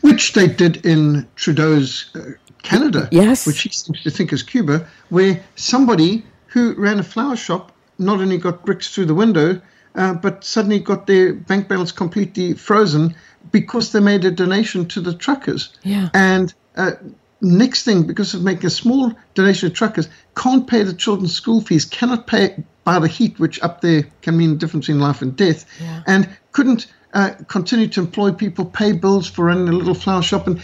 which 0.00 0.32
they 0.32 0.46
did 0.46 0.84
in 0.84 1.26
Trudeau's 1.36 2.10
uh, 2.14 2.32
Canada, 2.62 3.08
yes, 3.10 3.46
which 3.46 3.62
he 3.62 3.70
seems 3.70 4.02
to 4.02 4.10
think 4.10 4.32
is 4.32 4.42
Cuba, 4.42 4.86
where 5.10 5.42
somebody 5.56 6.24
who 6.46 6.74
ran 6.74 6.98
a 6.98 7.02
flower 7.02 7.36
shop 7.36 7.72
not 7.98 8.20
only 8.20 8.38
got 8.38 8.64
bricks 8.64 8.92
through 8.92 9.06
the 9.06 9.14
window, 9.14 9.60
uh, 9.94 10.14
but 10.14 10.44
suddenly 10.44 10.78
got 10.78 11.06
their 11.06 11.32
bank 11.32 11.68
balance 11.68 11.92
completely 11.92 12.54
frozen 12.54 13.14
because 13.52 13.92
they 13.92 14.00
made 14.00 14.24
a 14.24 14.30
donation 14.30 14.86
to 14.86 15.00
the 15.00 15.14
truckers. 15.14 15.70
Yeah. 15.82 16.08
And 16.14 16.52
uh, 16.76 16.92
next 17.40 17.84
thing, 17.84 18.04
because 18.04 18.34
of 18.34 18.42
making 18.42 18.66
a 18.66 18.70
small 18.70 19.12
donation 19.34 19.68
to 19.68 19.74
truckers, 19.74 20.08
can't 20.36 20.66
pay 20.66 20.82
the 20.82 20.94
children's 20.94 21.34
school 21.34 21.60
fees, 21.60 21.84
cannot 21.84 22.26
pay 22.26 22.64
by 22.84 22.98
the 22.98 23.08
heat, 23.08 23.38
which 23.38 23.62
up 23.62 23.80
there 23.80 24.04
can 24.22 24.36
mean 24.36 24.50
the 24.50 24.56
difference 24.56 24.86
between 24.86 25.00
life 25.00 25.22
and 25.22 25.36
death, 25.36 25.64
yeah. 25.80 26.02
and 26.06 26.28
couldn't 26.52 26.86
uh, 27.14 27.30
continue 27.48 27.88
to 27.88 28.00
employ 28.00 28.32
people, 28.32 28.64
pay 28.64 28.92
bills 28.92 29.28
for 29.28 29.46
running 29.46 29.68
a 29.68 29.72
little 29.72 29.94
flower 29.94 30.22
shop, 30.22 30.46
and 30.46 30.60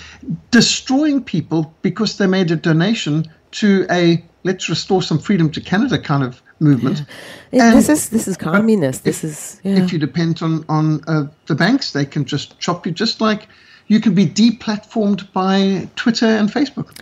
destroying 0.50 1.22
people 1.22 1.72
because 1.82 2.18
they 2.18 2.26
made 2.26 2.50
a 2.50 2.56
donation 2.56 3.24
to 3.52 3.86
a 3.90 4.22
let's 4.42 4.68
restore 4.68 5.02
some 5.02 5.18
freedom 5.18 5.50
to 5.50 5.60
Canada 5.60 5.98
kind 5.98 6.22
of 6.22 6.42
movement. 6.60 7.04
Yeah. 7.52 7.72
this 7.72 7.88
is 7.88 8.10
this 8.10 8.28
is 8.28 8.36
communist. 8.36 9.04
This 9.04 9.24
is 9.24 9.60
yeah. 9.64 9.82
if 9.82 9.92
you 9.92 9.98
depend 9.98 10.42
on 10.42 10.64
on 10.68 11.02
uh, 11.06 11.26
the 11.46 11.54
banks, 11.54 11.92
they 11.92 12.04
can 12.04 12.24
just 12.24 12.58
chop 12.58 12.86
you, 12.86 12.92
just 12.92 13.20
like 13.20 13.48
you 13.86 14.00
can 14.00 14.14
be 14.14 14.26
deplatformed 14.26 15.32
by 15.32 15.88
Twitter 15.96 16.26
and 16.26 16.48
Facebook. 16.48 16.96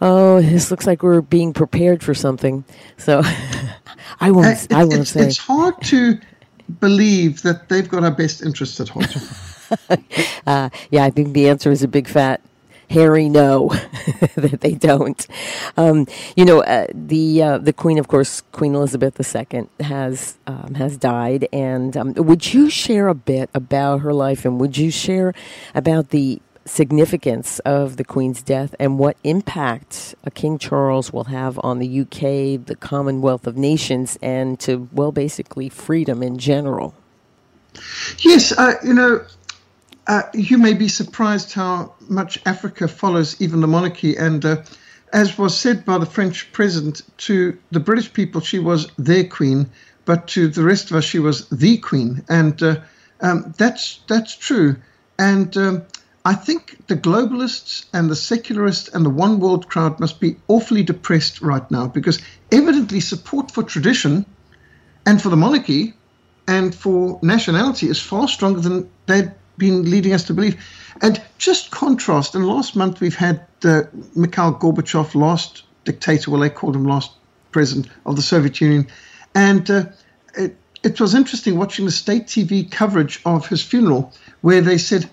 Oh, 0.00 0.40
this 0.40 0.70
looks 0.70 0.86
like 0.86 1.02
we're 1.02 1.22
being 1.22 1.52
prepared 1.52 2.04
for 2.04 2.14
something. 2.14 2.64
So 2.98 3.22
I 4.20 4.30
won't. 4.30 4.72
Uh, 4.72 4.76
I 4.76 4.84
won't 4.84 5.00
it's, 5.00 5.10
say 5.10 5.26
it's 5.26 5.38
hard 5.38 5.80
to 5.82 6.18
believe 6.80 7.42
that 7.42 7.68
they've 7.68 7.88
got 7.88 8.04
our 8.04 8.10
best 8.10 8.42
interests 8.42 8.80
at 8.80 8.88
heart? 8.88 9.16
uh, 10.46 10.70
yeah, 10.90 11.04
I 11.04 11.10
think 11.10 11.34
the 11.34 11.48
answer 11.48 11.70
is 11.70 11.82
a 11.82 11.88
big 11.88 12.08
fat 12.08 12.40
hairy 12.90 13.28
no 13.28 13.68
that 14.36 14.60
they 14.60 14.72
don't. 14.72 15.26
Um, 15.76 16.06
you 16.36 16.44
know, 16.44 16.62
uh, 16.62 16.86
the 16.92 17.42
uh, 17.42 17.58
the 17.58 17.72
Queen, 17.72 17.98
of 17.98 18.08
course, 18.08 18.42
Queen 18.52 18.74
Elizabeth 18.74 19.20
II 19.20 19.68
has 19.80 20.38
um, 20.46 20.74
has 20.74 20.96
died, 20.96 21.48
and 21.52 21.96
um, 21.96 22.14
would 22.14 22.52
you 22.52 22.70
share 22.70 23.08
a 23.08 23.14
bit 23.14 23.50
about 23.54 24.00
her 24.00 24.12
life, 24.12 24.44
and 24.44 24.60
would 24.60 24.76
you 24.76 24.90
share 24.90 25.34
about 25.74 26.10
the 26.10 26.40
significance 26.68 27.58
of 27.60 27.96
the 27.96 28.04
Queen's 28.04 28.42
death 28.42 28.74
and 28.78 28.98
what 28.98 29.16
impact 29.24 30.14
King 30.38 30.56
Charles 30.56 31.12
will 31.12 31.24
have 31.24 31.58
on 31.64 31.80
the 31.80 32.00
UK, 32.02 32.64
the 32.64 32.76
Commonwealth 32.78 33.48
of 33.48 33.56
Nations, 33.56 34.16
and 34.22 34.58
to, 34.60 34.88
well, 34.92 35.10
basically 35.10 35.68
freedom 35.68 36.22
in 36.22 36.38
general. 36.38 36.94
Yes, 38.20 38.52
uh, 38.56 38.74
you 38.84 38.94
know, 38.94 39.24
uh, 40.06 40.22
you 40.32 40.58
may 40.58 40.74
be 40.74 40.86
surprised 40.86 41.52
how 41.52 41.92
much 42.08 42.40
Africa 42.46 42.86
follows 42.86 43.40
even 43.40 43.60
the 43.60 43.66
monarchy. 43.66 44.16
And 44.16 44.44
uh, 44.44 44.62
as 45.12 45.36
was 45.36 45.58
said 45.58 45.84
by 45.84 45.98
the 45.98 46.06
French 46.06 46.52
president, 46.52 47.02
to 47.26 47.58
the 47.72 47.80
British 47.80 48.12
people, 48.12 48.40
she 48.40 48.60
was 48.60 48.92
their 48.96 49.24
queen, 49.24 49.68
but 50.04 50.28
to 50.28 50.46
the 50.46 50.62
rest 50.62 50.92
of 50.92 50.98
us, 50.98 51.04
she 51.04 51.18
was 51.18 51.48
the 51.48 51.78
queen. 51.78 52.24
And 52.28 52.62
uh, 52.62 52.76
um, 53.22 53.52
that's, 53.58 54.00
that's 54.06 54.36
true. 54.36 54.76
And 55.18 55.56
um, 55.56 55.82
I 56.28 56.34
think 56.34 56.86
the 56.88 56.94
globalists 56.94 57.86
and 57.94 58.10
the 58.10 58.14
secularists 58.14 58.90
and 58.90 59.02
the 59.02 59.08
one 59.08 59.40
world 59.40 59.66
crowd 59.70 59.98
must 59.98 60.20
be 60.20 60.36
awfully 60.46 60.82
depressed 60.82 61.40
right 61.40 61.68
now 61.70 61.86
because 61.88 62.20
evidently 62.52 63.00
support 63.00 63.50
for 63.50 63.62
tradition 63.62 64.26
and 65.06 65.22
for 65.22 65.30
the 65.30 65.38
monarchy 65.38 65.94
and 66.46 66.74
for 66.74 67.18
nationality 67.22 67.88
is 67.88 67.98
far 67.98 68.28
stronger 68.28 68.60
than 68.60 68.90
they'd 69.06 69.32
been 69.56 69.90
leading 69.90 70.12
us 70.12 70.24
to 70.24 70.34
believe. 70.34 70.62
And 71.00 71.18
just 71.38 71.70
contrast, 71.70 72.34
and 72.34 72.46
last 72.46 72.76
month 72.76 73.00
we've 73.00 73.16
had 73.16 73.46
Mikhail 74.14 74.52
Gorbachev, 74.52 75.14
last 75.14 75.62
dictator, 75.86 76.30
well, 76.30 76.42
they 76.42 76.50
called 76.50 76.76
him 76.76 76.84
last 76.84 77.10
president 77.52 77.88
of 78.04 78.16
the 78.16 78.22
Soviet 78.22 78.60
Union. 78.60 78.86
And 79.34 79.70
uh, 79.70 79.86
it, 80.36 80.58
it 80.82 81.00
was 81.00 81.14
interesting 81.14 81.56
watching 81.56 81.86
the 81.86 81.90
state 81.90 82.26
TV 82.26 82.70
coverage 82.70 83.22
of 83.24 83.48
his 83.48 83.62
funeral, 83.62 84.12
where 84.42 84.60
they 84.60 84.76
said 84.76 85.08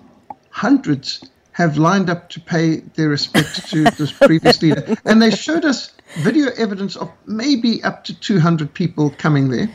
hundreds 0.56 1.22
have 1.52 1.78
lined 1.78 2.10
up 2.10 2.30
to 2.30 2.40
pay 2.40 2.78
their 2.96 3.10
respects 3.10 3.70
to 3.70 3.84
this 3.84 4.14
previous 4.14 4.62
leader. 4.62 4.96
And 5.04 5.22
they 5.22 5.30
showed 5.30 5.66
us 5.66 5.92
video 6.20 6.50
evidence 6.58 6.96
of 6.96 7.12
maybe 7.26 7.84
up 7.84 8.06
to 8.06 8.18
200 8.18 8.74
people 8.74 9.10
coming 9.10 9.50
there. 9.50 9.70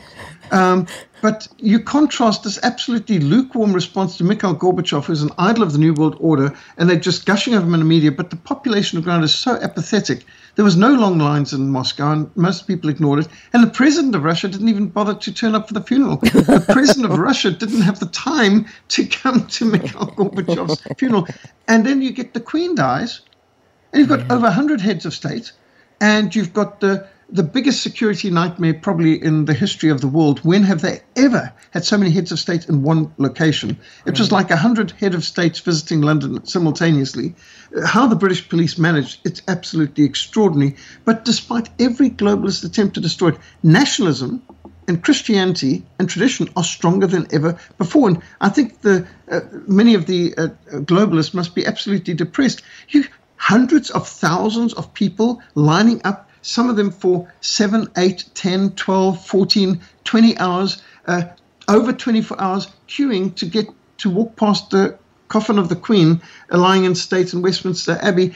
Um, 0.53 0.87
but 1.23 1.49
you 1.59 1.81
contrast 1.81 2.45
this 2.45 2.59
absolutely 2.63 3.19
lukewarm 3.19 3.73
response 3.73 4.17
to 4.17 4.25
Mikhail 4.25 4.55
Gorbachev, 4.55 5.05
who's 5.05 5.23
an 5.23 5.31
idol 5.39 5.63
of 5.63 5.73
the 5.73 5.79
New 5.79 5.93
World 5.93 6.17
Order, 6.19 6.55
and 6.79 6.89
they're 6.89 6.99
just 6.99 7.27
gushing 7.27 7.55
over 7.55 7.67
him 7.67 7.75
in 7.75 7.81
the 7.81 7.87
media. 7.87 8.11
But 8.11 8.31
the 8.31 8.37
population 8.37 8.97
of 8.97 9.05
ground 9.05 9.25
is 9.25 9.35
so 9.35 9.57
apathetic. 9.57 10.25
There 10.57 10.65
was 10.65 10.77
no 10.77 10.95
long 10.95 11.19
lines 11.19 11.53
in 11.53 11.71
Moscow, 11.71 12.13
and 12.13 12.37
most 12.37 12.67
people 12.67 12.89
ignored 12.89 13.21
it. 13.21 13.29
And 13.53 13.63
the 13.63 13.71
president 13.71 14.15
of 14.15 14.25
Russia 14.25 14.49
didn't 14.49 14.69
even 14.69 14.89
bother 14.89 15.15
to 15.15 15.33
turn 15.33 15.55
up 15.55 15.69
for 15.69 15.75
the 15.75 15.83
funeral. 15.83 16.17
The 16.17 16.65
president 16.73 17.13
of 17.13 17.19
Russia 17.19 17.51
didn't 17.51 17.83
have 17.83 18.01
the 18.01 18.07
time 18.07 18.67
to 18.89 19.07
come 19.07 19.47
to 19.47 19.65
Mikhail 19.65 20.07
Gorbachev's 20.17 20.81
funeral. 20.99 21.27
And 21.69 21.85
then 21.85 22.01
you 22.03 22.13
get 22.13 22.35
the 22.35 22.41
queen 22.41 22.75
dies, 22.75 23.21
and 23.93 24.01
you've 24.01 24.09
got 24.09 24.31
over 24.31 24.45
100 24.45 24.81
heads 24.81 25.05
of 25.05 25.13
state, 25.13 25.53
and 26.01 26.35
you've 26.35 26.55
got 26.55 26.81
the 26.81 27.07
the 27.33 27.43
biggest 27.43 27.83
security 27.83 28.31
nightmare 28.31 28.75
probably 28.75 29.23
in 29.23 29.45
the 29.45 29.55
history 29.55 29.89
of 29.89 30.01
the 30.01 30.09
world. 30.09 30.41
When 30.41 30.63
have 30.65 30.81
they 30.81 31.01
ever 31.17 31.53
had 31.71 31.85
so 31.85 31.97
many 31.97 32.11
heads 32.11 32.33
of 32.33 32.39
state 32.39 32.69
in 32.69 32.83
one 32.83 33.13
location? 33.19 33.79
It 34.07 34.19
was 34.19 34.33
like 34.33 34.51
a 34.51 34.57
hundred 34.57 34.91
head 34.93 35.15
of 35.15 35.25
states 35.25 35.61
visiting 35.61 36.01
London 36.01 36.45
simultaneously. 36.45 37.35
How 37.87 38.07
the 38.07 38.17
British 38.17 38.49
police 38.49 38.79
managed, 38.79 39.21
it's 39.25 39.43
absolutely 39.49 40.05
extraordinary. 40.05 40.77
But 41.05 41.25
despite 41.25 41.69
every 41.79 42.11
globalist 42.11 42.65
attempt 42.65 42.95
to 42.95 43.01
destroy 43.01 43.29
it, 43.29 43.39
nationalism 43.63 44.43
and 44.89 45.05
Christianity 45.05 45.85
and 45.99 46.09
tradition 46.09 46.49
are 46.57 46.65
stronger 46.65 47.07
than 47.07 47.29
ever 47.33 47.59
before. 47.79 48.09
And 48.09 48.23
I 48.41 48.49
think 48.49 48.81
the 48.81 49.07
uh, 49.31 49.41
many 49.69 49.95
of 49.95 50.07
the 50.07 50.35
uh, 50.37 50.49
globalists 50.81 51.33
must 51.33 51.55
be 51.55 51.65
absolutely 51.65 52.15
depressed. 52.15 52.63
You 52.89 53.05
hundreds 53.37 53.91
of 53.91 54.07
thousands 54.07 54.75
of 54.75 54.93
people 54.93 55.41
lining 55.55 56.01
up 56.05 56.30
some 56.43 56.71
of 56.71 56.77
them 56.77 56.91
for 56.91 57.33
7, 57.41 57.89
8, 57.97 58.25
10, 58.35 58.71
12, 58.73 59.27
14, 59.27 59.81
20 60.05 60.39
hours, 60.39 60.83
uh, 61.07 61.23
over 61.69 61.93
24 61.93 62.41
hours, 62.41 62.67
queuing 62.89 63.35
to 63.37 63.47
get 63.47 63.67
to 63.99 64.11
walk 64.11 64.37
past 64.37 64.71
the 64.71 64.99
coffin 65.29 65.59
of 65.59 65.69
the 65.69 65.77
Queen 65.77 66.21
lying 66.51 66.85
in 66.85 66.95
state 66.95 67.33
in 67.33 67.41
Westminster 67.41 67.99
Abbey. 68.03 68.35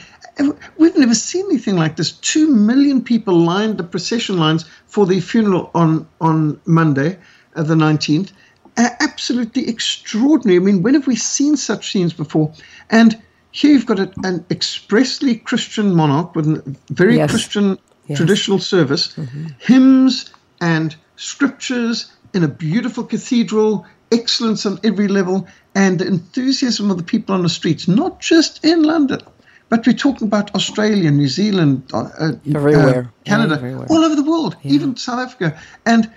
We've 0.77 0.97
never 0.97 1.13
seen 1.13 1.45
anything 1.45 1.75
like 1.75 1.95
this. 1.97 2.11
Two 2.11 2.47
million 2.49 3.03
people 3.03 3.37
lined 3.37 3.77
the 3.77 3.83
procession 3.83 4.37
lines 4.37 4.65
for 4.87 5.05
the 5.05 5.19
funeral 5.19 5.71
on, 5.75 6.07
on 6.21 6.59
Monday, 6.65 7.17
uh, 7.55 7.63
the 7.63 7.75
19th. 7.75 8.31
Uh, 8.77 8.89
absolutely 8.99 9.69
extraordinary. 9.69 10.57
I 10.57 10.59
mean, 10.59 10.83
when 10.83 10.93
have 10.95 11.07
we 11.07 11.15
seen 11.15 11.55
such 11.55 11.91
scenes 11.91 12.13
before? 12.13 12.53
And 12.89 13.21
here 13.51 13.71
you've 13.71 13.85
got 13.85 13.99
a, 13.99 14.11
an 14.23 14.45
expressly 14.51 15.37
Christian 15.37 15.95
monarch 15.95 16.35
with 16.35 16.47
a 16.47 16.77
very 16.89 17.15
yes. 17.15 17.29
Christian 17.29 17.77
yes. 18.07 18.17
traditional 18.17 18.59
service, 18.59 19.13
mm-hmm. 19.13 19.47
hymns 19.59 20.33
and 20.61 20.95
scriptures 21.15 22.11
in 22.33 22.43
a 22.43 22.47
beautiful 22.47 23.03
cathedral, 23.03 23.85
excellence 24.11 24.65
on 24.65 24.79
every 24.83 25.07
level, 25.07 25.47
and 25.73 25.99
the 25.99 26.07
enthusiasm 26.07 26.91
of 26.91 26.97
the 26.97 27.03
people 27.03 27.33
on 27.35 27.43
the 27.43 27.49
streets, 27.49 27.87
not 27.87 28.19
just 28.19 28.63
in 28.63 28.83
London. 28.83 29.21
But 29.69 29.85
we're 29.87 29.93
talking 29.93 30.27
about 30.27 30.53
Australia, 30.53 31.09
New 31.11 31.27
Zealand, 31.27 31.89
uh, 31.93 32.09
uh 32.19 32.31
everywhere, 32.53 33.03
uh, 33.05 33.23
Canada, 33.25 33.55
everywhere. 33.55 33.87
all 33.89 34.03
over 34.03 34.15
the 34.15 34.23
world, 34.23 34.55
yeah. 34.61 34.73
even 34.73 34.95
South 34.95 35.19
Africa, 35.19 35.59
and 35.85 36.11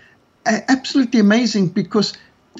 uh, 0.46 0.60
absolutely 0.68 1.20
amazing 1.20 1.68
because 1.68 2.12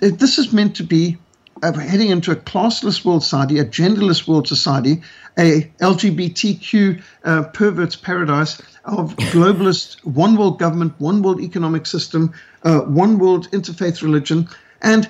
uh, 0.03 0.09
this 0.13 0.39
is 0.39 0.53
meant 0.53 0.77
to 0.77 0.83
be 0.83 1.19
uh, 1.63 1.73
heading 1.73 2.11
into 2.11 2.31
a 2.31 2.37
classless 2.37 3.05
world 3.05 3.23
society, 3.23 3.59
a 3.59 3.65
genderless 3.65 4.27
world 4.27 4.49
society, 4.49 5.03
a 5.39 5.63
LGBTQ 5.81 7.03
uh, 7.25 7.43
perverts 7.45 7.97
paradise 7.97 8.61
of 8.85 9.15
globalist 9.17 10.05
one 10.05 10.37
world 10.37 10.59
government, 10.59 10.95
one 10.99 11.23
world 11.23 11.41
economic 11.41 11.87
system, 11.87 12.33
uh, 12.65 12.81
one 12.81 13.19
world 13.19 13.51
interfaith 13.51 14.03
religion. 14.03 14.49
And 14.83 15.09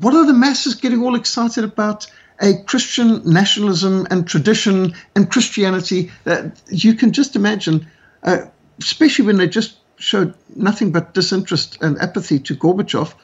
what 0.00 0.14
are 0.14 0.26
the 0.26 0.32
masses 0.32 0.74
getting 0.74 1.02
all 1.02 1.14
excited 1.14 1.64
about? 1.64 2.06
A 2.40 2.62
Christian 2.64 3.22
nationalism 3.24 4.06
and 4.10 4.28
tradition 4.28 4.94
and 5.14 5.30
Christianity 5.30 6.10
that 6.24 6.60
you 6.68 6.94
can 6.94 7.12
just 7.12 7.34
imagine, 7.34 7.86
uh, 8.24 8.38
especially 8.78 9.24
when 9.24 9.38
they 9.38 9.48
just 9.48 9.78
showed 9.98 10.34
nothing 10.54 10.92
but 10.92 11.14
disinterest 11.14 11.78
and 11.80 11.98
apathy 11.98 12.38
to 12.40 12.54
Gorbachev. 12.54 13.14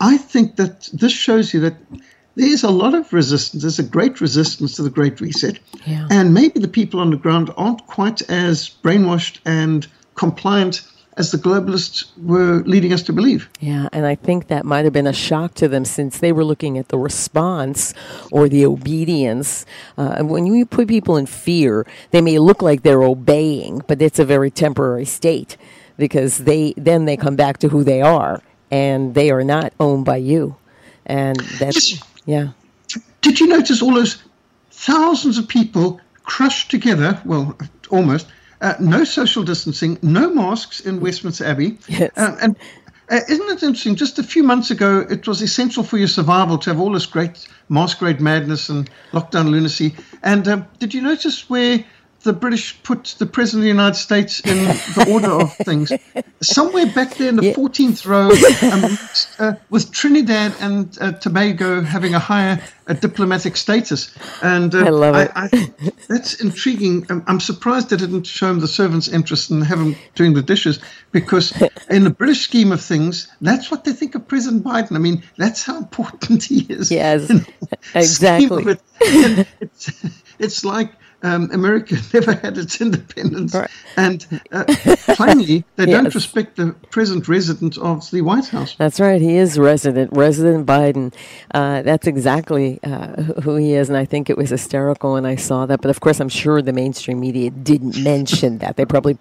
I 0.00 0.16
think 0.16 0.56
that 0.56 0.88
this 0.92 1.12
shows 1.12 1.54
you 1.54 1.60
that 1.60 1.76
there's 2.34 2.62
a 2.62 2.70
lot 2.70 2.94
of 2.94 3.12
resistance. 3.12 3.62
There's 3.62 3.78
a 3.78 3.84
great 3.84 4.20
resistance 4.20 4.76
to 4.76 4.82
the 4.82 4.90
Great 4.90 5.20
Reset. 5.20 5.58
Yeah. 5.86 6.08
And 6.10 6.32
maybe 6.32 6.60
the 6.60 6.68
people 6.68 7.00
on 7.00 7.10
the 7.10 7.16
ground 7.16 7.52
aren't 7.56 7.86
quite 7.86 8.22
as 8.30 8.70
brainwashed 8.82 9.38
and 9.44 9.86
compliant 10.14 10.82
as 11.18 11.30
the 11.30 11.36
globalists 11.36 12.06
were 12.18 12.62
leading 12.64 12.92
us 12.92 13.02
to 13.02 13.12
believe. 13.12 13.50
Yeah, 13.60 13.88
and 13.92 14.06
I 14.06 14.14
think 14.14 14.46
that 14.46 14.64
might 14.64 14.84
have 14.84 14.94
been 14.94 15.06
a 15.06 15.12
shock 15.12 15.52
to 15.54 15.68
them 15.68 15.84
since 15.84 16.18
they 16.18 16.32
were 16.32 16.44
looking 16.44 16.78
at 16.78 16.88
the 16.88 16.96
response 16.96 17.92
or 18.30 18.48
the 18.48 18.64
obedience. 18.64 19.66
Uh, 19.98 20.14
and 20.16 20.30
when 20.30 20.46
you 20.46 20.64
put 20.64 20.88
people 20.88 21.18
in 21.18 21.26
fear, 21.26 21.86
they 22.12 22.22
may 22.22 22.38
look 22.38 22.62
like 22.62 22.82
they're 22.82 23.02
obeying, 23.02 23.82
but 23.86 24.00
it's 24.00 24.18
a 24.18 24.24
very 24.24 24.50
temporary 24.50 25.04
state 25.04 25.58
because 25.98 26.38
they 26.38 26.72
then 26.78 27.04
they 27.04 27.18
come 27.18 27.36
back 27.36 27.58
to 27.58 27.68
who 27.68 27.84
they 27.84 28.00
are 28.00 28.42
and 28.72 29.14
they 29.14 29.30
are 29.30 29.44
not 29.44 29.72
owned 29.78 30.04
by 30.04 30.16
you. 30.16 30.56
And 31.06 31.38
that's 31.60 32.02
yeah. 32.24 32.48
Did 33.20 33.38
you 33.38 33.46
notice 33.46 33.82
all 33.82 33.94
those 33.94 34.22
thousands 34.70 35.38
of 35.38 35.46
people 35.46 36.00
crushed 36.24 36.70
together? 36.70 37.20
Well, 37.24 37.56
almost. 37.90 38.26
Uh, 38.60 38.74
no 38.78 39.02
social 39.02 39.42
distancing, 39.42 39.98
no 40.02 40.32
masks 40.32 40.78
in 40.78 41.00
Westminster 41.00 41.44
Abbey. 41.44 41.78
Yes. 41.88 42.12
Uh, 42.16 42.36
and 42.40 42.56
uh, 43.10 43.20
isn't 43.28 43.50
it 43.50 43.62
interesting? 43.62 43.96
Just 43.96 44.20
a 44.20 44.22
few 44.22 44.44
months 44.44 44.70
ago, 44.70 45.00
it 45.10 45.26
was 45.26 45.42
essential 45.42 45.82
for 45.82 45.98
your 45.98 46.06
survival 46.06 46.56
to 46.58 46.70
have 46.70 46.80
all 46.80 46.92
this 46.92 47.04
great 47.04 47.48
masquerade 47.68 48.20
madness 48.20 48.68
and 48.68 48.88
lockdown 49.10 49.50
lunacy. 49.50 49.96
And 50.22 50.46
um, 50.46 50.66
did 50.78 50.94
you 50.94 51.02
notice 51.02 51.50
where 51.50 51.84
the 52.22 52.32
British 52.32 52.80
put 52.82 53.16
the 53.18 53.26
President 53.26 53.60
of 53.60 53.64
the 53.64 53.68
United 53.68 53.96
States 53.96 54.40
in 54.40 54.64
the 54.64 55.06
order 55.10 55.30
of 55.30 55.54
things. 55.64 55.92
Somewhere 56.40 56.86
back 56.86 57.16
there 57.16 57.28
in 57.28 57.36
the 57.36 57.46
yeah. 57.46 57.54
14th 57.54 58.06
row, 58.06 58.30
um, 58.70 58.98
uh, 59.38 59.58
with 59.70 59.92
Trinidad 59.92 60.54
and 60.60 60.96
uh, 61.00 61.12
Tobago 61.12 61.82
having 61.82 62.14
a 62.14 62.18
higher 62.18 62.62
uh, 62.86 62.94
diplomatic 62.94 63.56
status. 63.56 64.14
And 64.42 64.74
uh, 64.74 64.86
I 64.86 64.88
love 64.90 65.16
it. 65.16 65.32
I, 65.34 65.48
I, 65.52 65.92
that's 66.08 66.40
intriguing. 66.40 67.06
I'm, 67.10 67.24
I'm, 67.26 67.40
surprised 67.40 67.90
they 67.90 67.96
didn't 67.96 68.26
show 68.26 68.50
him 68.50 68.60
the 68.60 68.68
servant's 68.68 69.08
interest 69.08 69.50
and 69.50 69.64
have 69.64 69.78
him 69.78 69.96
doing 70.14 70.34
the 70.34 70.42
dishes, 70.42 70.80
because 71.10 71.52
in 71.90 72.04
the 72.04 72.10
British 72.10 72.42
scheme 72.42 72.72
of 72.72 72.80
things, 72.80 73.28
that's 73.40 73.70
what 73.70 73.84
they 73.84 73.92
think 73.92 74.14
of 74.14 74.26
President 74.28 74.64
Biden. 74.64 74.96
I 74.96 74.98
mean, 74.98 75.22
that's 75.36 75.64
how 75.64 75.76
important 75.78 76.42
he 76.44 76.66
is. 76.68 76.90
Yes, 76.90 77.30
exactly. 77.94 78.72
It. 78.72 79.48
It's, 79.60 80.04
it's 80.38 80.64
like 80.64 80.92
um, 81.22 81.50
America 81.52 81.96
never 82.12 82.34
had 82.34 82.58
its 82.58 82.80
independence, 82.80 83.54
right. 83.54 83.70
and 83.96 84.26
uh, 84.50 84.64
plainly 85.14 85.64
they 85.76 85.86
yes. 85.86 86.02
don't 86.02 86.14
respect 86.14 86.56
the 86.56 86.72
present 86.90 87.28
resident 87.28 87.78
of 87.78 88.10
the 88.10 88.22
White 88.22 88.48
House. 88.48 88.74
That's 88.76 88.98
right. 88.98 89.20
He 89.20 89.36
is 89.36 89.58
resident, 89.58 90.10
Resident 90.12 90.66
Biden. 90.66 91.14
Uh, 91.54 91.82
that's 91.82 92.06
exactly 92.06 92.80
uh, 92.82 93.22
who 93.42 93.56
he 93.56 93.74
is, 93.74 93.88
and 93.88 93.96
I 93.96 94.04
think 94.04 94.30
it 94.30 94.36
was 94.36 94.50
hysterical 94.50 95.14
when 95.14 95.24
I 95.24 95.36
saw 95.36 95.66
that. 95.66 95.80
But 95.80 95.90
of 95.90 96.00
course, 96.00 96.20
I'm 96.20 96.28
sure 96.28 96.60
the 96.60 96.72
mainstream 96.72 97.20
media 97.20 97.50
didn't 97.50 98.02
mention 98.02 98.58
that. 98.58 98.76
They 98.76 98.84
probably 98.84 99.16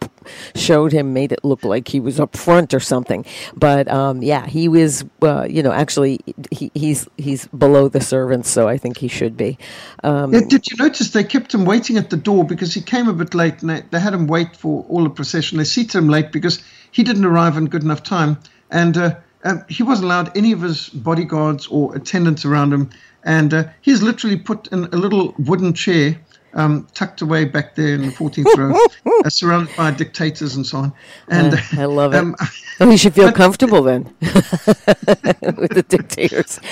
showed 0.55 0.91
him, 0.91 1.13
made 1.13 1.31
it 1.31 1.43
look 1.43 1.63
like 1.63 1.87
he 1.87 1.99
was 1.99 2.19
up 2.19 2.35
front 2.35 2.73
or 2.73 2.79
something. 2.79 3.25
But 3.55 3.87
um, 3.87 4.21
yeah, 4.23 4.47
he 4.47 4.67
was. 4.67 5.05
Uh, 5.21 5.45
you 5.47 5.61
know, 5.61 5.71
actually, 5.71 6.19
he, 6.51 6.71
he's 6.73 7.07
he's 7.17 7.47
below 7.49 7.87
the 7.87 8.01
servants, 8.01 8.49
so 8.49 8.67
I 8.67 8.77
think 8.77 8.97
he 8.97 9.07
should 9.07 9.37
be. 9.37 9.57
Um, 10.03 10.33
yeah, 10.33 10.41
did 10.47 10.67
you 10.67 10.77
notice 10.77 11.11
they 11.11 11.23
kept 11.23 11.53
him 11.53 11.65
waiting? 11.65 11.90
Waiting 11.91 12.03
at 12.03 12.09
the 12.09 12.17
door 12.17 12.45
because 12.45 12.73
he 12.73 12.81
came 12.81 13.09
a 13.09 13.13
bit 13.13 13.33
late 13.33 13.61
and 13.61 13.69
they, 13.69 13.81
they 13.91 13.99
had 13.99 14.13
him 14.13 14.25
wait 14.27 14.55
for 14.55 14.85
all 14.87 15.03
the 15.03 15.09
procession. 15.09 15.57
They 15.57 15.65
seated 15.65 15.95
him 15.95 16.07
late 16.07 16.31
because 16.31 16.63
he 16.91 17.03
didn't 17.03 17.25
arrive 17.25 17.57
in 17.57 17.65
good 17.67 17.83
enough 17.83 18.01
time. 18.01 18.37
And 18.69 18.95
uh, 18.95 19.15
uh, 19.43 19.57
he 19.67 19.83
wasn't 19.83 20.05
allowed 20.05 20.37
any 20.37 20.53
of 20.53 20.61
his 20.61 20.87
bodyguards 20.89 21.67
or 21.67 21.93
attendants 21.93 22.45
around 22.45 22.71
him. 22.71 22.89
And 23.23 23.53
uh, 23.53 23.63
he's 23.81 24.01
literally 24.01 24.37
put 24.37 24.67
in 24.67 24.85
a 24.85 24.97
little 24.97 25.35
wooden 25.37 25.73
chair 25.73 26.17
um, 26.53 26.87
tucked 26.93 27.21
away 27.21 27.45
back 27.45 27.75
there 27.75 27.95
in 27.95 28.01
the 28.01 28.11
14th 28.11 28.57
row, 28.57 29.21
uh, 29.25 29.29
surrounded 29.29 29.75
by 29.75 29.91
dictators 29.91 30.55
and 30.55 30.65
so 30.65 30.79
on. 30.79 30.93
And 31.27 31.53
uh, 31.53 31.57
I 31.73 31.85
love 31.85 32.13
it. 32.13 32.17
Um, 32.17 32.35
oh, 32.79 32.89
you 32.89 32.97
should 32.97 33.13
feel 33.13 33.27
but, 33.27 33.35
comfortable 33.35 33.81
then 33.81 34.03
with 34.21 35.71
the 35.73 35.85
dictators. 35.87 36.59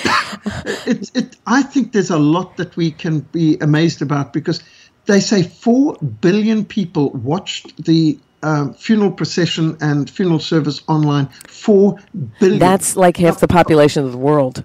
It, 0.86 1.10
it, 1.14 1.36
I 1.46 1.62
think 1.62 1.92
there's 1.92 2.10
a 2.10 2.18
lot 2.18 2.56
that 2.56 2.74
we 2.76 2.90
can 2.90 3.20
be 3.20 3.58
amazed 3.60 4.00
about 4.00 4.32
because 4.32 4.62
they 5.06 5.20
say 5.20 5.42
4 5.42 5.96
billion 6.20 6.64
people 6.64 7.10
watched 7.10 7.84
the 7.84 8.18
uh, 8.42 8.72
funeral 8.72 9.10
procession 9.12 9.76
and 9.80 10.08
funeral 10.08 10.38
service 10.38 10.82
online. 10.88 11.26
4 11.48 11.96
billion. 12.38 12.58
That's 12.58 12.96
like 12.96 13.16
half 13.16 13.40
the 13.40 13.48
population 13.48 14.04
of 14.04 14.12
the 14.12 14.18
world. 14.18 14.64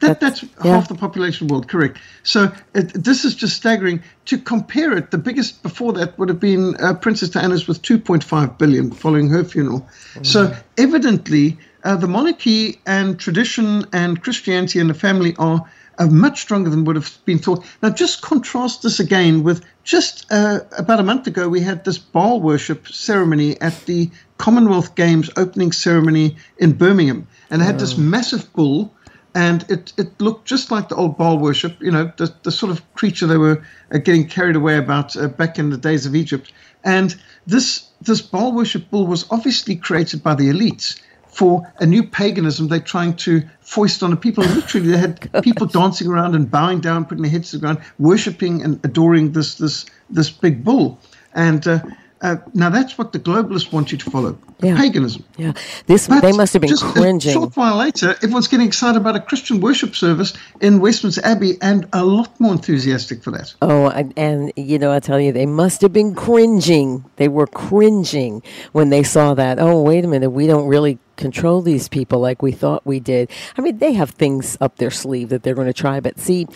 That, 0.00 0.20
that's, 0.20 0.40
that's 0.40 0.64
yeah. 0.64 0.72
half 0.72 0.88
the 0.88 0.94
population 0.94 1.44
of 1.44 1.48
the 1.48 1.54
world, 1.54 1.68
correct. 1.68 1.98
So 2.24 2.52
it, 2.74 2.92
this 2.94 3.24
is 3.24 3.34
just 3.34 3.56
staggering. 3.56 4.02
To 4.26 4.38
compare 4.38 4.96
it, 4.96 5.10
the 5.10 5.18
biggest 5.18 5.62
before 5.62 5.92
that 5.94 6.18
would 6.18 6.28
have 6.28 6.40
been 6.40 6.76
uh, 6.76 6.94
Princess 6.94 7.28
Diana's 7.28 7.68
with 7.68 7.82
2.5 7.82 8.58
billion 8.58 8.90
following 8.90 9.28
her 9.28 9.44
funeral. 9.44 9.80
Mm-hmm. 9.80 10.24
So 10.24 10.56
evidently, 10.78 11.58
uh, 11.84 11.96
the 11.96 12.08
monarchy 12.08 12.80
and 12.86 13.20
tradition 13.20 13.86
and 13.92 14.22
Christianity 14.22 14.80
and 14.80 14.88
the 14.88 14.94
family 14.94 15.34
are 15.38 15.64
uh, 15.98 16.06
much 16.06 16.40
stronger 16.40 16.70
than 16.70 16.84
would 16.84 16.96
have 16.96 17.18
been 17.24 17.38
thought. 17.38 17.64
Now, 17.82 17.90
just 17.90 18.22
contrast 18.22 18.82
this 18.82 19.00
again 19.00 19.42
with 19.42 19.64
just 19.84 20.26
uh, 20.30 20.60
about 20.78 21.00
a 21.00 21.02
month 21.02 21.26
ago, 21.26 21.48
we 21.48 21.60
had 21.60 21.84
this 21.84 21.98
Baal 21.98 22.40
worship 22.40 22.88
ceremony 22.88 23.60
at 23.60 23.84
the 23.86 24.10
Commonwealth 24.38 24.94
Games 24.94 25.30
opening 25.36 25.72
ceremony 25.72 26.36
in 26.58 26.72
Birmingham. 26.72 27.26
And 27.50 27.60
they 27.60 27.66
had 27.66 27.78
this 27.78 27.96
massive 27.96 28.52
bull, 28.54 28.92
and 29.34 29.64
it, 29.68 29.92
it 29.96 30.20
looked 30.20 30.46
just 30.46 30.70
like 30.70 30.88
the 30.88 30.96
old 30.96 31.16
Baal 31.16 31.38
worship, 31.38 31.80
you 31.80 31.90
know, 31.90 32.12
the, 32.16 32.34
the 32.42 32.52
sort 32.52 32.72
of 32.72 32.94
creature 32.94 33.26
they 33.26 33.36
were 33.36 33.62
uh, 33.92 33.98
getting 33.98 34.26
carried 34.26 34.56
away 34.56 34.78
about 34.78 35.16
uh, 35.16 35.28
back 35.28 35.58
in 35.58 35.70
the 35.70 35.76
days 35.76 36.06
of 36.06 36.14
Egypt. 36.14 36.52
And 36.82 37.14
this, 37.46 37.88
this 38.00 38.20
Baal 38.22 38.52
worship 38.52 38.90
bull 38.90 39.06
was 39.06 39.26
obviously 39.30 39.76
created 39.76 40.22
by 40.22 40.34
the 40.34 40.48
elites 40.50 41.00
for 41.34 41.70
a 41.80 41.86
new 41.86 42.02
paganism 42.02 42.68
they're 42.68 42.78
trying 42.78 43.14
to 43.16 43.42
foist 43.60 44.02
on 44.02 44.10
the 44.10 44.16
people. 44.16 44.44
Literally, 44.44 44.88
they 44.88 44.96
had 44.96 45.42
people 45.42 45.66
dancing 45.66 46.08
around 46.08 46.34
and 46.34 46.50
bowing 46.50 46.80
down, 46.80 47.04
putting 47.04 47.22
their 47.22 47.30
heads 47.30 47.50
to 47.50 47.56
the 47.56 47.60
ground, 47.60 47.80
worshipping 47.98 48.62
and 48.62 48.80
adoring 48.84 49.32
this 49.32 49.56
this 49.56 49.84
this 50.08 50.30
big 50.30 50.64
bull. 50.64 50.98
And 51.34 51.66
uh, 51.66 51.80
uh, 52.24 52.36
now 52.54 52.70
that's 52.70 52.96
what 52.96 53.12
the 53.12 53.18
globalists 53.18 53.70
want 53.70 53.92
you 53.92 53.98
to 53.98 54.10
follow 54.10 54.38
yeah. 54.60 54.76
paganism. 54.76 55.22
Yeah, 55.36 55.52
this 55.86 56.08
but 56.08 56.22
they 56.22 56.32
must 56.32 56.54
have 56.54 56.62
been 56.62 56.70
just 56.70 56.82
cringing. 56.82 57.30
A 57.30 57.32
short 57.34 57.54
while 57.54 57.76
later, 57.76 58.16
everyone's 58.22 58.48
getting 58.48 58.66
excited 58.66 58.98
about 58.98 59.14
a 59.14 59.20
Christian 59.20 59.60
worship 59.60 59.94
service 59.94 60.32
in 60.62 60.80
Westminster 60.80 61.20
Abbey, 61.22 61.58
and 61.60 61.86
a 61.92 62.02
lot 62.02 62.40
more 62.40 62.52
enthusiastic 62.52 63.22
for 63.22 63.30
that. 63.32 63.54
Oh, 63.60 63.88
and, 63.90 64.14
and 64.16 64.52
you 64.56 64.78
know, 64.78 64.90
I 64.90 65.00
tell 65.00 65.20
you, 65.20 65.32
they 65.32 65.44
must 65.44 65.82
have 65.82 65.92
been 65.92 66.14
cringing. 66.14 67.04
They 67.16 67.28
were 67.28 67.46
cringing 67.46 68.42
when 68.72 68.88
they 68.88 69.02
saw 69.02 69.34
that. 69.34 69.58
Oh, 69.58 69.82
wait 69.82 70.06
a 70.06 70.08
minute, 70.08 70.30
we 70.30 70.46
don't 70.46 70.66
really 70.66 70.98
control 71.16 71.60
these 71.60 71.88
people 71.88 72.20
like 72.20 72.40
we 72.40 72.52
thought 72.52 72.86
we 72.86 73.00
did. 73.00 73.30
I 73.58 73.60
mean, 73.60 73.78
they 73.78 73.92
have 73.92 74.10
things 74.10 74.56
up 74.62 74.76
their 74.76 74.90
sleeve 74.90 75.28
that 75.28 75.42
they're 75.42 75.54
going 75.54 75.66
to 75.66 75.74
try, 75.74 76.00
but 76.00 76.18
see, 76.18 76.46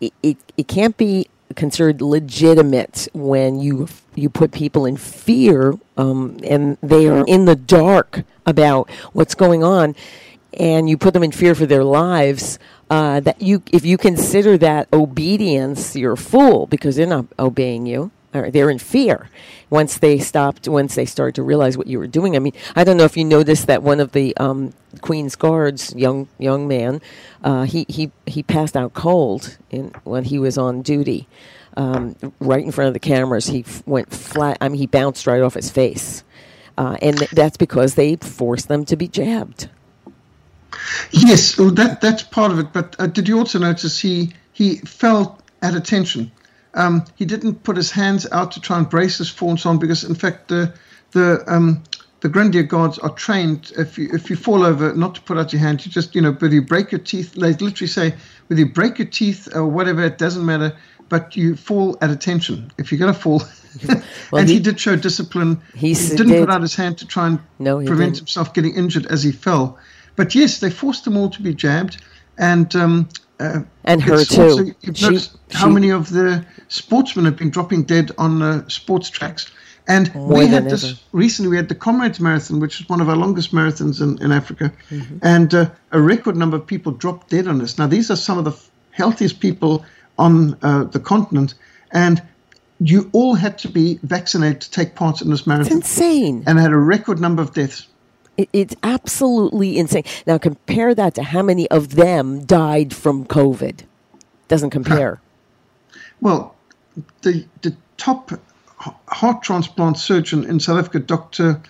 it, 0.00 0.14
it, 0.22 0.38
it 0.56 0.68
can't 0.68 0.96
be 0.96 1.28
considered 1.56 2.00
legitimate 2.00 3.08
when 3.12 3.60
you 3.60 3.88
you 4.14 4.28
put 4.28 4.52
people 4.52 4.84
in 4.84 4.96
fear 4.96 5.74
um, 5.96 6.38
and 6.44 6.76
they 6.82 7.08
are 7.08 7.24
in 7.26 7.44
the 7.44 7.56
dark 7.56 8.22
about 8.46 8.90
what's 9.12 9.34
going 9.34 9.62
on, 9.62 9.94
and 10.52 10.88
you 10.88 10.96
put 10.96 11.14
them 11.14 11.22
in 11.22 11.32
fear 11.32 11.54
for 11.54 11.66
their 11.66 11.84
lives. 11.84 12.58
Uh, 12.90 13.20
that 13.20 13.42
you, 13.42 13.62
if 13.70 13.84
you 13.84 13.98
consider 13.98 14.56
that 14.56 14.88
obedience, 14.94 15.94
you're 15.94 16.14
a 16.14 16.16
fool 16.16 16.66
because 16.66 16.96
they're 16.96 17.06
not 17.06 17.26
obeying 17.38 17.84
you 17.84 18.10
or 18.34 18.50
they're 18.50 18.70
in 18.70 18.78
fear 18.78 19.28
once 19.70 19.98
they 19.98 20.18
stopped 20.18 20.68
once 20.68 20.94
they 20.94 21.04
started 21.04 21.34
to 21.34 21.42
realize 21.42 21.76
what 21.78 21.86
you 21.86 21.98
were 21.98 22.06
doing. 22.06 22.36
I 22.36 22.38
mean 22.38 22.52
i 22.76 22.84
don't 22.84 22.96
know 22.96 23.04
if 23.04 23.16
you 23.16 23.24
noticed 23.24 23.66
that 23.66 23.82
one 23.82 24.00
of 24.00 24.12
the 24.12 24.36
um, 24.36 24.72
queen's 25.00 25.36
guards 25.36 25.94
young 25.94 26.28
young 26.38 26.68
man 26.68 27.00
uh, 27.44 27.64
he, 27.64 27.86
he 27.88 28.10
he 28.26 28.42
passed 28.42 28.76
out 28.76 28.94
cold 28.94 29.58
in, 29.70 29.92
when 30.04 30.24
he 30.24 30.38
was 30.38 30.58
on 30.58 30.82
duty. 30.82 31.26
Um, 31.76 32.16
right 32.40 32.64
in 32.64 32.72
front 32.72 32.88
of 32.88 32.94
the 32.94 32.98
cameras 33.00 33.46
he 33.46 33.60
f- 33.60 33.86
went 33.86 34.10
flat 34.12 34.58
i 34.60 34.68
mean 34.68 34.78
he 34.78 34.86
bounced 34.86 35.26
right 35.26 35.42
off 35.42 35.54
his 35.54 35.70
face. 35.70 36.24
Uh, 36.76 36.96
and 37.02 37.18
th- 37.18 37.30
that's 37.32 37.56
because 37.56 37.94
they 37.96 38.16
forced 38.16 38.68
them 38.68 38.84
to 38.84 38.96
be 38.96 39.08
jabbed. 39.08 39.68
Yes 41.12 41.56
well 41.58 41.70
that 41.72 42.00
that's 42.00 42.22
part 42.22 42.50
of 42.50 42.58
it 42.58 42.72
but 42.72 42.96
uh, 42.98 43.06
did 43.06 43.28
you 43.28 43.38
also 43.38 43.58
notice 43.58 43.98
he 43.98 44.32
he 44.52 44.76
fell 44.78 45.38
at 45.62 45.74
attention 45.74 46.30
um, 46.78 47.04
he 47.16 47.24
didn't 47.24 47.64
put 47.64 47.76
his 47.76 47.90
hands 47.90 48.26
out 48.30 48.52
to 48.52 48.60
try 48.60 48.78
and 48.78 48.88
brace 48.88 49.18
his 49.18 49.28
fall 49.28 49.50
and 49.50 49.60
so 49.60 49.70
on 49.70 49.78
because, 49.78 50.04
in 50.04 50.14
fact, 50.14 50.48
the 50.48 50.72
the 51.10 51.42
um, 51.46 51.82
the 52.20 52.28
Grenadier 52.28 52.62
Guards 52.62 52.98
are 52.98 53.10
trained. 53.10 53.72
If 53.76 53.98
you 53.98 54.08
if 54.12 54.30
you 54.30 54.36
fall 54.36 54.64
over, 54.64 54.94
not 54.94 55.16
to 55.16 55.20
put 55.22 55.38
out 55.38 55.52
your 55.52 55.60
hand. 55.60 55.84
You 55.84 55.90
just 55.90 56.14
you 56.14 56.22
know, 56.22 56.32
whether 56.32 56.54
you 56.54 56.62
break 56.62 56.92
your 56.92 57.00
teeth, 57.00 57.34
they 57.34 57.52
literally 57.52 57.88
say 57.88 58.14
whether 58.46 58.60
you 58.60 58.72
break 58.72 58.98
your 58.98 59.08
teeth 59.08 59.48
or 59.54 59.66
whatever, 59.66 60.04
it 60.04 60.18
doesn't 60.18 60.46
matter. 60.46 60.76
But 61.08 61.36
you 61.36 61.56
fall 61.56 61.96
at 62.00 62.10
attention. 62.10 62.70
If 62.78 62.92
you're 62.92 62.98
going 62.98 63.14
to 63.14 63.18
fall, 63.18 63.42
well, 63.88 64.02
and 64.40 64.48
he, 64.48 64.56
he, 64.56 64.60
did 64.60 64.78
show 64.78 64.94
discipline. 64.94 65.60
He 65.74 65.94
didn't 65.94 66.28
did. 66.28 66.46
put 66.46 66.52
out 66.52 66.60
his 66.60 66.74
hand 66.74 66.98
to 66.98 67.06
try 67.06 67.26
and 67.28 67.40
no, 67.58 67.78
prevent 67.78 67.98
didn't. 67.98 68.18
himself 68.18 68.52
getting 68.52 68.76
injured 68.76 69.06
as 69.06 69.22
he 69.22 69.32
fell. 69.32 69.78
But 70.16 70.34
yes, 70.34 70.60
they 70.60 70.70
forced 70.70 71.04
them 71.04 71.16
all 71.16 71.30
to 71.30 71.42
be 71.42 71.54
jabbed, 71.54 72.04
and 72.36 72.74
um, 72.76 73.08
uh, 73.40 73.60
and 73.84 74.02
her 74.02 74.24
too. 74.24 74.74
She, 74.82 75.04
noticed 75.04 75.38
she, 75.50 75.56
how 75.56 75.68
many 75.68 75.90
of 75.90 76.10
the 76.10 76.44
sportsmen 76.68 77.24
have 77.24 77.36
been 77.36 77.50
dropping 77.50 77.84
dead 77.84 78.10
on 78.18 78.42
uh, 78.42 78.68
sports 78.68 79.10
tracks. 79.10 79.50
And 79.86 80.14
we 80.14 80.46
had 80.46 80.68
this 80.68 80.84
ever. 80.84 80.98
recently. 81.12 81.48
We 81.48 81.56
had 81.56 81.70
the 81.70 81.74
Comrades 81.74 82.20
Marathon, 82.20 82.60
which 82.60 82.78
is 82.78 82.88
one 82.90 83.00
of 83.00 83.08
our 83.08 83.16
longest 83.16 83.54
marathons 83.54 84.02
in, 84.02 84.22
in 84.22 84.32
Africa, 84.32 84.70
mm-hmm. 84.90 85.16
and 85.22 85.54
uh, 85.54 85.70
a 85.92 86.00
record 86.00 86.36
number 86.36 86.58
of 86.58 86.66
people 86.66 86.92
dropped 86.92 87.30
dead 87.30 87.48
on 87.48 87.58
this. 87.58 87.78
Now, 87.78 87.86
these 87.86 88.10
are 88.10 88.16
some 88.16 88.36
of 88.36 88.44
the 88.44 88.50
f- 88.50 88.70
healthiest 88.90 89.40
people 89.40 89.86
on 90.18 90.58
uh, 90.60 90.84
the 90.84 91.00
continent, 91.00 91.54
and 91.90 92.22
you 92.80 93.08
all 93.12 93.34
had 93.34 93.56
to 93.58 93.68
be 93.68 93.98
vaccinated 94.02 94.60
to 94.60 94.70
take 94.70 94.94
part 94.94 95.22
in 95.22 95.30
this 95.30 95.46
marathon. 95.46 95.78
It's 95.78 95.88
insane. 95.88 96.44
And 96.46 96.58
had 96.58 96.72
a 96.72 96.76
record 96.76 97.18
number 97.18 97.40
of 97.40 97.54
deaths. 97.54 97.86
It, 98.38 98.48
it's 98.54 98.76
absolutely 98.82 99.76
insane. 99.76 100.04
Now 100.26 100.38
compare 100.38 100.94
that 100.94 101.14
to 101.16 101.22
how 101.22 101.42
many 101.42 101.68
of 101.70 101.96
them 101.96 102.44
died 102.46 102.94
from 102.94 103.26
COVID. 103.26 103.80
Doesn't 104.48 104.70
compare. 104.70 105.20
Well, 106.20 106.56
the 107.22 107.46
the 107.62 107.76
top 107.96 108.32
heart 109.08 109.42
transplant 109.42 109.98
surgeon 109.98 110.44
in 110.44 110.58
South 110.58 110.78
Africa, 110.78 110.98
Dr. 110.98 111.60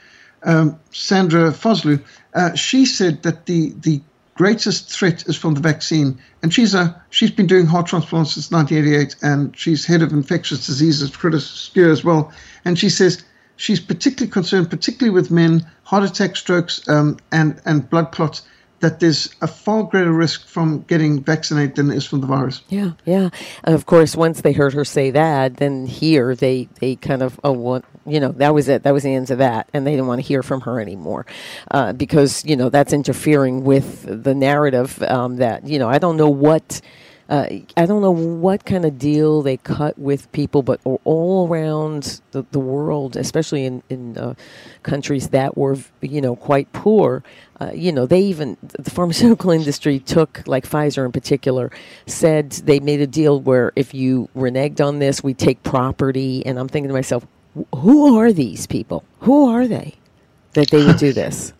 Um, 0.43 0.79
Sandra 0.91 1.51
Vosloo, 1.51 2.03
uh, 2.35 2.55
she 2.55 2.87
said 2.87 3.23
that 3.25 3.45
the 3.45 3.75
the 3.83 4.01
greatest 4.35 4.91
threat 4.91 5.27
is 5.27 5.37
from 5.37 5.55
the 5.55 5.61
vaccine, 5.61 6.19
and 6.43 6.55
she's 6.55 6.75
a 6.75 7.03
she's 7.11 7.31
been 7.31 7.47
doing 7.47 7.67
heart 7.67 7.87
transplants 7.87 8.35
since 8.35 8.51
1988, 8.51 9.17
and 9.23 9.57
she's 9.57 9.85
head 9.85 10.01
of 10.01 10.13
infectious 10.13 10.67
diseases 10.67 11.11
for 11.11 11.19
Curtis 11.19 11.71
as 11.77 12.05
well, 12.05 12.33
and 12.65 12.79
she 12.79 12.89
says 12.89 13.23
she's 13.59 13.81
particularly 13.81 14.31
concerned, 14.31 14.71
particularly 14.71 15.13
with 15.15 15.31
men, 15.31 15.67
heart 15.83 16.05
attack, 16.05 16.37
strokes, 16.37 16.89
um, 16.89 17.19
and 17.31 17.61
and 17.67 17.89
blood 17.91 18.11
clots. 18.13 18.43
That 18.81 19.01
there's 19.01 19.35
a 19.43 19.49
far 19.49 19.83
greater 19.83 20.13
risk 20.13 20.47
from 20.47 20.83
getting 20.83 21.21
vaccinated 21.25 21.75
than 21.75 21.89
there 21.89 21.97
is 21.97 22.07
from 22.07 22.21
the 22.21 22.29
virus. 22.29 22.63
Yeah, 22.69 22.93
yeah. 23.05 23.31
And 23.65 23.75
of 23.75 23.87
course, 23.87 24.15
once 24.15 24.43
they 24.43 24.53
heard 24.53 24.73
her 24.73 24.85
say 24.85 25.11
that, 25.11 25.57
then 25.57 25.87
here 25.87 26.37
they 26.37 26.69
they 26.81 26.95
kind 26.95 27.23
of 27.23 27.41
oh 27.43 27.51
what 27.53 27.85
you 28.07 28.21
know 28.21 28.31
that 28.33 28.55
was 28.55 28.69
it 28.69 28.85
that 28.85 28.95
was 28.95 29.03
the 29.03 29.13
end 29.13 29.33
of 29.33 29.39
that, 29.39 29.69
and 29.75 29.85
they 29.85 29.91
didn't 29.91 30.07
want 30.07 30.21
to 30.23 30.27
hear 30.27 30.45
from 30.45 30.61
her 30.61 30.81
anymore 30.81 31.27
uh, 31.73 31.93
because 31.93 32.45
you 32.45 32.55
know 32.55 32.69
that's 32.69 32.93
interfering 32.93 33.65
with 33.65 34.23
the 34.23 34.35
narrative 34.35 35.03
um, 35.03 35.37
that 35.37 35.67
you 35.67 35.81
know 35.81 35.89
I 35.89 35.99
don't 35.99 36.17
know 36.17 36.31
what 36.31 36.81
uh, 37.29 37.47
I 37.77 37.87
don't 37.87 38.03
know 38.03 38.11
what 38.13 38.65
kind 38.65 38.85
of 38.85 38.99
deal 38.99 39.43
they 39.43 39.59
cut 39.59 39.99
with 39.99 40.31
people, 40.33 40.63
but 40.63 40.81
all 41.05 41.49
around 41.49 42.21
the, 42.33 42.45
the 42.53 42.61
world, 42.61 43.17
especially 43.17 43.65
in 43.67 43.83
in 43.91 44.19
uh, 44.19 44.35
countries 44.83 45.29
that 45.31 45.57
were 45.57 45.77
you 46.03 46.21
know 46.21 46.37
quite 46.37 46.73
poor, 46.73 47.23
uh, 47.61 47.73
you 47.75 47.93
know 47.93 48.07
they 48.07 48.21
even 48.21 48.57
the 48.63 48.91
pharmaceutical 48.91 49.51
industry 49.61 49.99
took 50.01 50.43
like 50.47 50.69
Pfizer 50.69 51.05
in 51.07 51.13
particular 51.13 51.71
said 52.07 52.51
they 52.53 52.81
made 52.81 53.01
a 53.01 53.07
deal 53.07 53.41
where 53.41 53.73
if 53.77 53.95
you 53.95 54.29
reneged 54.37 54.85
on 54.87 54.99
this, 54.99 55.23
we 55.23 55.35
take 55.35 55.63
property. 55.63 56.45
And 56.47 56.59
I'm 56.59 56.69
thinking 56.69 56.89
to 56.89 56.95
myself, 56.95 57.27
who 57.77 58.19
are 58.19 58.33
these 58.33 58.67
people? 58.67 59.05
Who 59.21 59.49
are 59.51 59.67
they 59.67 59.95
that 60.55 60.71
they 60.71 60.85
would 60.85 60.99
do 60.99 61.13
this? 61.23 61.53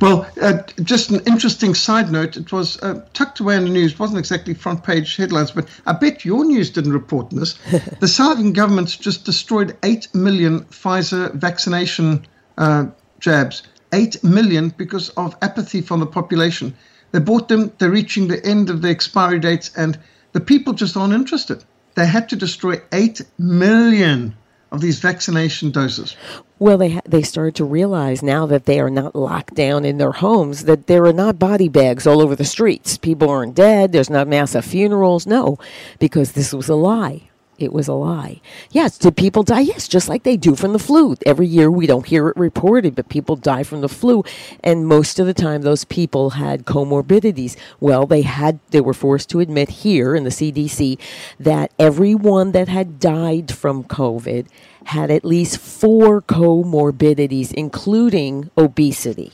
Well, 0.00 0.26
uh, 0.40 0.62
just 0.82 1.10
an 1.10 1.20
interesting 1.26 1.74
side 1.74 2.10
note. 2.12 2.36
It 2.36 2.52
was 2.52 2.80
uh, 2.82 3.04
tucked 3.12 3.40
away 3.40 3.56
in 3.56 3.64
the 3.64 3.70
news. 3.70 3.92
It 3.92 3.98
wasn't 3.98 4.18
exactly 4.18 4.54
front 4.54 4.84
page 4.84 5.16
headlines, 5.16 5.50
but 5.50 5.68
I 5.86 5.92
bet 5.92 6.24
your 6.24 6.44
news 6.44 6.70
didn't 6.70 6.92
report 6.92 7.30
this. 7.30 7.54
the 8.00 8.16
African 8.20 8.52
government's 8.52 8.96
just 8.96 9.24
destroyed 9.24 9.76
8 9.82 10.14
million 10.14 10.60
Pfizer 10.66 11.34
vaccination 11.34 12.26
uh, 12.58 12.86
jabs. 13.18 13.62
8 13.92 14.22
million 14.24 14.70
because 14.70 15.10
of 15.10 15.36
apathy 15.42 15.80
from 15.80 16.00
the 16.00 16.06
population. 16.06 16.74
They 17.10 17.18
bought 17.18 17.48
them, 17.48 17.72
they're 17.78 17.90
reaching 17.90 18.28
the 18.28 18.44
end 18.44 18.70
of 18.70 18.80
the 18.82 18.88
expiry 18.88 19.38
dates, 19.38 19.70
and 19.76 19.98
the 20.32 20.40
people 20.40 20.72
just 20.72 20.96
aren't 20.96 21.12
interested. 21.12 21.62
They 21.94 22.06
had 22.06 22.30
to 22.30 22.36
destroy 22.36 22.80
8 22.90 23.20
million 23.38 24.34
of 24.72 24.80
these 24.80 24.98
vaccination 24.98 25.70
doses. 25.70 26.16
Well, 26.58 26.78
they 26.78 26.92
ha- 26.92 27.00
they 27.06 27.22
started 27.22 27.54
to 27.56 27.64
realize 27.64 28.22
now 28.22 28.46
that 28.46 28.64
they 28.64 28.80
are 28.80 28.90
not 28.90 29.14
locked 29.14 29.54
down 29.54 29.84
in 29.84 29.98
their 29.98 30.12
homes 30.12 30.64
that 30.64 30.86
there 30.86 31.04
are 31.04 31.12
not 31.12 31.38
body 31.38 31.68
bags 31.68 32.06
all 32.06 32.22
over 32.22 32.34
the 32.34 32.44
streets. 32.44 32.96
People 32.96 33.28
aren't 33.28 33.54
dead. 33.54 33.92
There's 33.92 34.10
not 34.10 34.26
massive 34.28 34.64
funerals. 34.64 35.26
No, 35.26 35.58
because 35.98 36.32
this 36.32 36.52
was 36.52 36.68
a 36.68 36.74
lie. 36.74 37.28
It 37.62 37.72
was 37.72 37.88
a 37.88 37.94
lie. 37.94 38.40
Yes, 38.70 38.98
did 38.98 39.16
people 39.16 39.42
die? 39.42 39.60
Yes, 39.60 39.88
just 39.88 40.08
like 40.08 40.24
they 40.24 40.36
do 40.36 40.56
from 40.56 40.72
the 40.72 40.78
flu. 40.78 41.16
Every 41.24 41.46
year 41.46 41.70
we 41.70 41.86
don't 41.86 42.06
hear 42.06 42.28
it 42.28 42.36
reported, 42.36 42.94
but 42.94 43.08
people 43.08 43.36
die 43.36 43.62
from 43.62 43.80
the 43.80 43.88
flu, 43.88 44.24
and 44.62 44.86
most 44.86 45.18
of 45.18 45.26
the 45.26 45.34
time 45.34 45.62
those 45.62 45.84
people 45.84 46.30
had 46.30 46.64
comorbidities. 46.64 47.56
Well, 47.80 48.06
they 48.06 48.22
had 48.22 48.58
they 48.70 48.80
were 48.80 48.94
forced 48.94 49.30
to 49.30 49.40
admit 49.40 49.68
here 49.68 50.16
in 50.16 50.24
the 50.24 50.30
CDC 50.30 50.98
that 51.38 51.72
everyone 51.78 52.52
that 52.52 52.68
had 52.68 52.98
died 52.98 53.54
from 53.54 53.84
COVID 53.84 54.46
had 54.86 55.10
at 55.10 55.24
least 55.24 55.58
four 55.58 56.20
comorbidities, 56.20 57.52
including 57.52 58.50
obesity. 58.58 59.32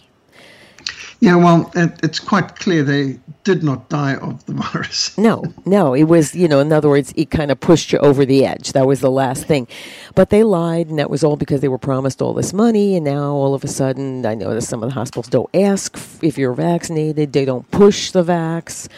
Yeah, 1.20 1.35
well, 1.35 1.70
it, 1.74 1.98
it's 2.04 2.20
quite 2.20 2.57
clear 2.57 2.85
they 2.85 3.18
did 3.42 3.64
not 3.64 3.88
die 3.88 4.14
of 4.16 4.44
the 4.46 4.52
virus. 4.72 5.16
no, 5.18 5.42
no. 5.64 5.94
It 5.94 6.04
was, 6.04 6.35
you 6.35 6.46
know, 6.46 6.61
in 6.61 6.72
other 6.72 6.88
words, 6.88 7.12
it 7.16 7.31
kind 7.31 7.50
of 7.50 7.59
pushed 7.59 7.92
you 7.92 7.98
over 7.98 8.24
the 8.24 8.44
edge. 8.44 8.72
That 8.72 8.87
was 8.87 9.00
the 9.00 9.11
last 9.11 9.44
thing. 9.44 9.66
But 10.14 10.31
they 10.31 10.44
lied, 10.44 10.88
and 10.88 10.98
that 10.98 11.11
was 11.11 11.24
all 11.24 11.37
because 11.37 11.61
they 11.61 11.68
were 11.68 11.78
promised 11.78 12.22
all 12.22 12.35
this 12.35 12.52
money. 12.52 12.94
And 12.94 13.04
now 13.04 13.33
all 13.33 13.54
of 13.54 13.64
a 13.64 13.68
sudden, 13.68 14.24
I 14.26 14.35
know 14.35 14.54
that 14.54 14.62
some 14.62 14.83
of 14.83 14.90
the 14.90 14.94
hospitals 14.94 15.28
don't 15.28 15.50
ask 15.54 15.98
if 16.22 16.38
you're 16.38 16.52
vaccinated, 16.54 17.33
they 17.33 17.44
don't 17.44 17.68
push 17.72 18.12
the 18.12 18.22
vax. 18.22 18.88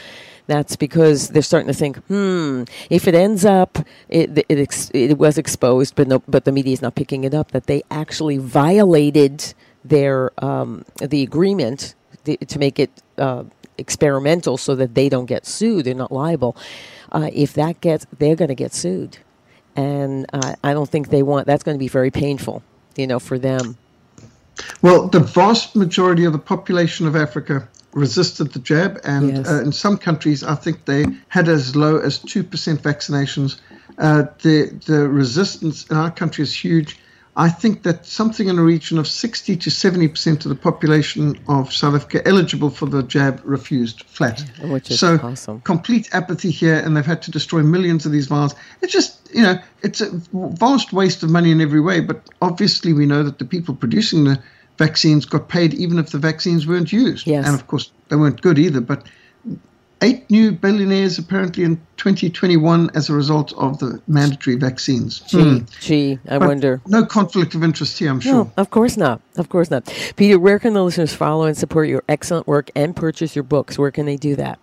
That's 0.46 0.74
because 0.74 1.28
they're 1.28 1.42
starting 1.42 1.68
to 1.68 1.74
think, 1.74 1.96
hmm, 2.06 2.64
if 2.90 3.06
it 3.06 3.14
ends 3.14 3.44
up, 3.44 3.78
it, 4.08 4.36
it, 4.36 4.50
it, 4.50 4.90
it 4.92 5.18
was 5.18 5.38
exposed, 5.38 5.94
but, 5.94 6.08
no, 6.08 6.18
but 6.26 6.44
the 6.44 6.50
media 6.50 6.72
is 6.72 6.82
not 6.82 6.96
picking 6.96 7.22
it 7.22 7.34
up, 7.34 7.52
that 7.52 7.66
they 7.66 7.84
actually 7.88 8.36
violated 8.36 9.54
their 9.84 10.32
um, 10.44 10.84
the 11.00 11.22
agreement 11.22 11.94
to 12.24 12.58
make 12.58 12.78
it 12.78 12.90
uh, 13.18 13.44
experimental 13.78 14.56
so 14.56 14.74
that 14.76 14.94
they 14.94 15.08
don't 15.08 15.26
get 15.26 15.46
sued, 15.46 15.84
they're 15.84 15.94
not 15.94 16.12
liable. 16.12 16.56
Uh, 17.12 17.30
if 17.32 17.54
that 17.54 17.80
gets, 17.80 18.06
they're 18.18 18.36
going 18.36 18.48
to 18.48 18.54
get 18.54 18.72
sued, 18.72 19.18
and 19.76 20.26
uh, 20.32 20.54
I 20.62 20.72
don't 20.72 20.88
think 20.88 21.08
they 21.08 21.22
want. 21.22 21.46
That's 21.46 21.62
going 21.62 21.76
to 21.76 21.78
be 21.78 21.88
very 21.88 22.10
painful, 22.10 22.62
you 22.96 23.06
know, 23.06 23.18
for 23.18 23.38
them. 23.38 23.76
Well, 24.82 25.08
the 25.08 25.20
vast 25.20 25.74
majority 25.74 26.24
of 26.24 26.32
the 26.32 26.38
population 26.38 27.06
of 27.06 27.16
Africa 27.16 27.66
resisted 27.92 28.52
the 28.52 28.60
jab, 28.60 29.00
and 29.04 29.38
yes. 29.38 29.48
uh, 29.48 29.62
in 29.62 29.72
some 29.72 29.96
countries, 29.96 30.44
I 30.44 30.54
think 30.54 30.84
they 30.84 31.04
had 31.28 31.48
as 31.48 31.74
low 31.74 31.98
as 31.98 32.18
two 32.18 32.44
percent 32.44 32.82
vaccinations. 32.82 33.60
Uh, 33.98 34.24
the 34.42 34.66
the 34.86 35.08
resistance 35.08 35.86
in 35.86 35.96
our 35.96 36.10
country 36.10 36.42
is 36.42 36.54
huge. 36.54 36.98
I 37.36 37.48
think 37.48 37.84
that 37.84 38.06
something 38.06 38.48
in 38.48 38.56
the 38.56 38.62
region 38.62 38.98
of 38.98 39.06
60 39.06 39.56
to 39.56 39.70
70 39.70 40.08
percent 40.08 40.44
of 40.44 40.48
the 40.48 40.56
population 40.56 41.38
of 41.48 41.72
South 41.72 41.94
Africa 41.94 42.26
eligible 42.26 42.70
for 42.70 42.86
the 42.86 43.02
jab 43.04 43.40
refused 43.44 44.02
flat. 44.02 44.44
Which 44.62 44.90
is 44.90 45.00
so 45.00 45.18
awesome. 45.22 45.60
complete 45.60 46.08
apathy 46.12 46.50
here, 46.50 46.76
and 46.76 46.96
they've 46.96 47.06
had 47.06 47.22
to 47.22 47.30
destroy 47.30 47.62
millions 47.62 48.04
of 48.04 48.12
these 48.12 48.26
vials. 48.26 48.54
It's 48.82 48.92
just, 48.92 49.32
you 49.32 49.42
know, 49.42 49.58
it's 49.82 50.00
a 50.00 50.10
vast 50.32 50.92
waste 50.92 51.22
of 51.22 51.30
money 51.30 51.52
in 51.52 51.60
every 51.60 51.80
way. 51.80 52.00
But 52.00 52.28
obviously, 52.42 52.92
we 52.92 53.06
know 53.06 53.22
that 53.22 53.38
the 53.38 53.44
people 53.44 53.74
producing 53.74 54.24
the 54.24 54.42
vaccines 54.78 55.24
got 55.24 55.48
paid 55.48 55.74
even 55.74 55.98
if 55.98 56.10
the 56.10 56.18
vaccines 56.18 56.66
weren't 56.66 56.92
used. 56.92 57.26
Yes. 57.26 57.46
And 57.46 57.54
of 57.54 57.66
course, 57.68 57.92
they 58.08 58.16
weren't 58.16 58.40
good 58.40 58.58
either. 58.58 58.80
But 58.80 59.06
eight 60.02 60.30
new 60.30 60.52
billionaires 60.52 61.18
apparently 61.18 61.64
in 61.64 61.76
2021 61.96 62.90
as 62.94 63.08
a 63.08 63.12
result 63.12 63.52
of 63.54 63.78
the 63.78 64.00
mandatory 64.06 64.56
vaccines. 64.56 65.20
Gee, 65.20 65.42
hmm. 65.42 65.58
gee, 65.80 66.18
I 66.28 66.38
but 66.38 66.48
wonder. 66.48 66.80
No 66.86 67.04
conflict 67.04 67.54
of 67.54 67.62
interest 67.62 67.98
here, 67.98 68.10
I'm 68.10 68.20
sure. 68.20 68.32
No, 68.32 68.52
of 68.56 68.70
course 68.70 68.96
not. 68.96 69.20
Of 69.36 69.48
course 69.48 69.70
not. 69.70 69.92
Peter, 70.16 70.38
where 70.38 70.58
can 70.58 70.74
the 70.74 70.82
listeners 70.82 71.14
follow 71.14 71.44
and 71.44 71.56
support 71.56 71.88
your 71.88 72.02
excellent 72.08 72.46
work 72.46 72.70
and 72.74 72.96
purchase 72.96 73.36
your 73.36 73.44
books? 73.44 73.78
Where 73.78 73.90
can 73.90 74.06
they 74.06 74.16
do 74.16 74.36
that? 74.36 74.58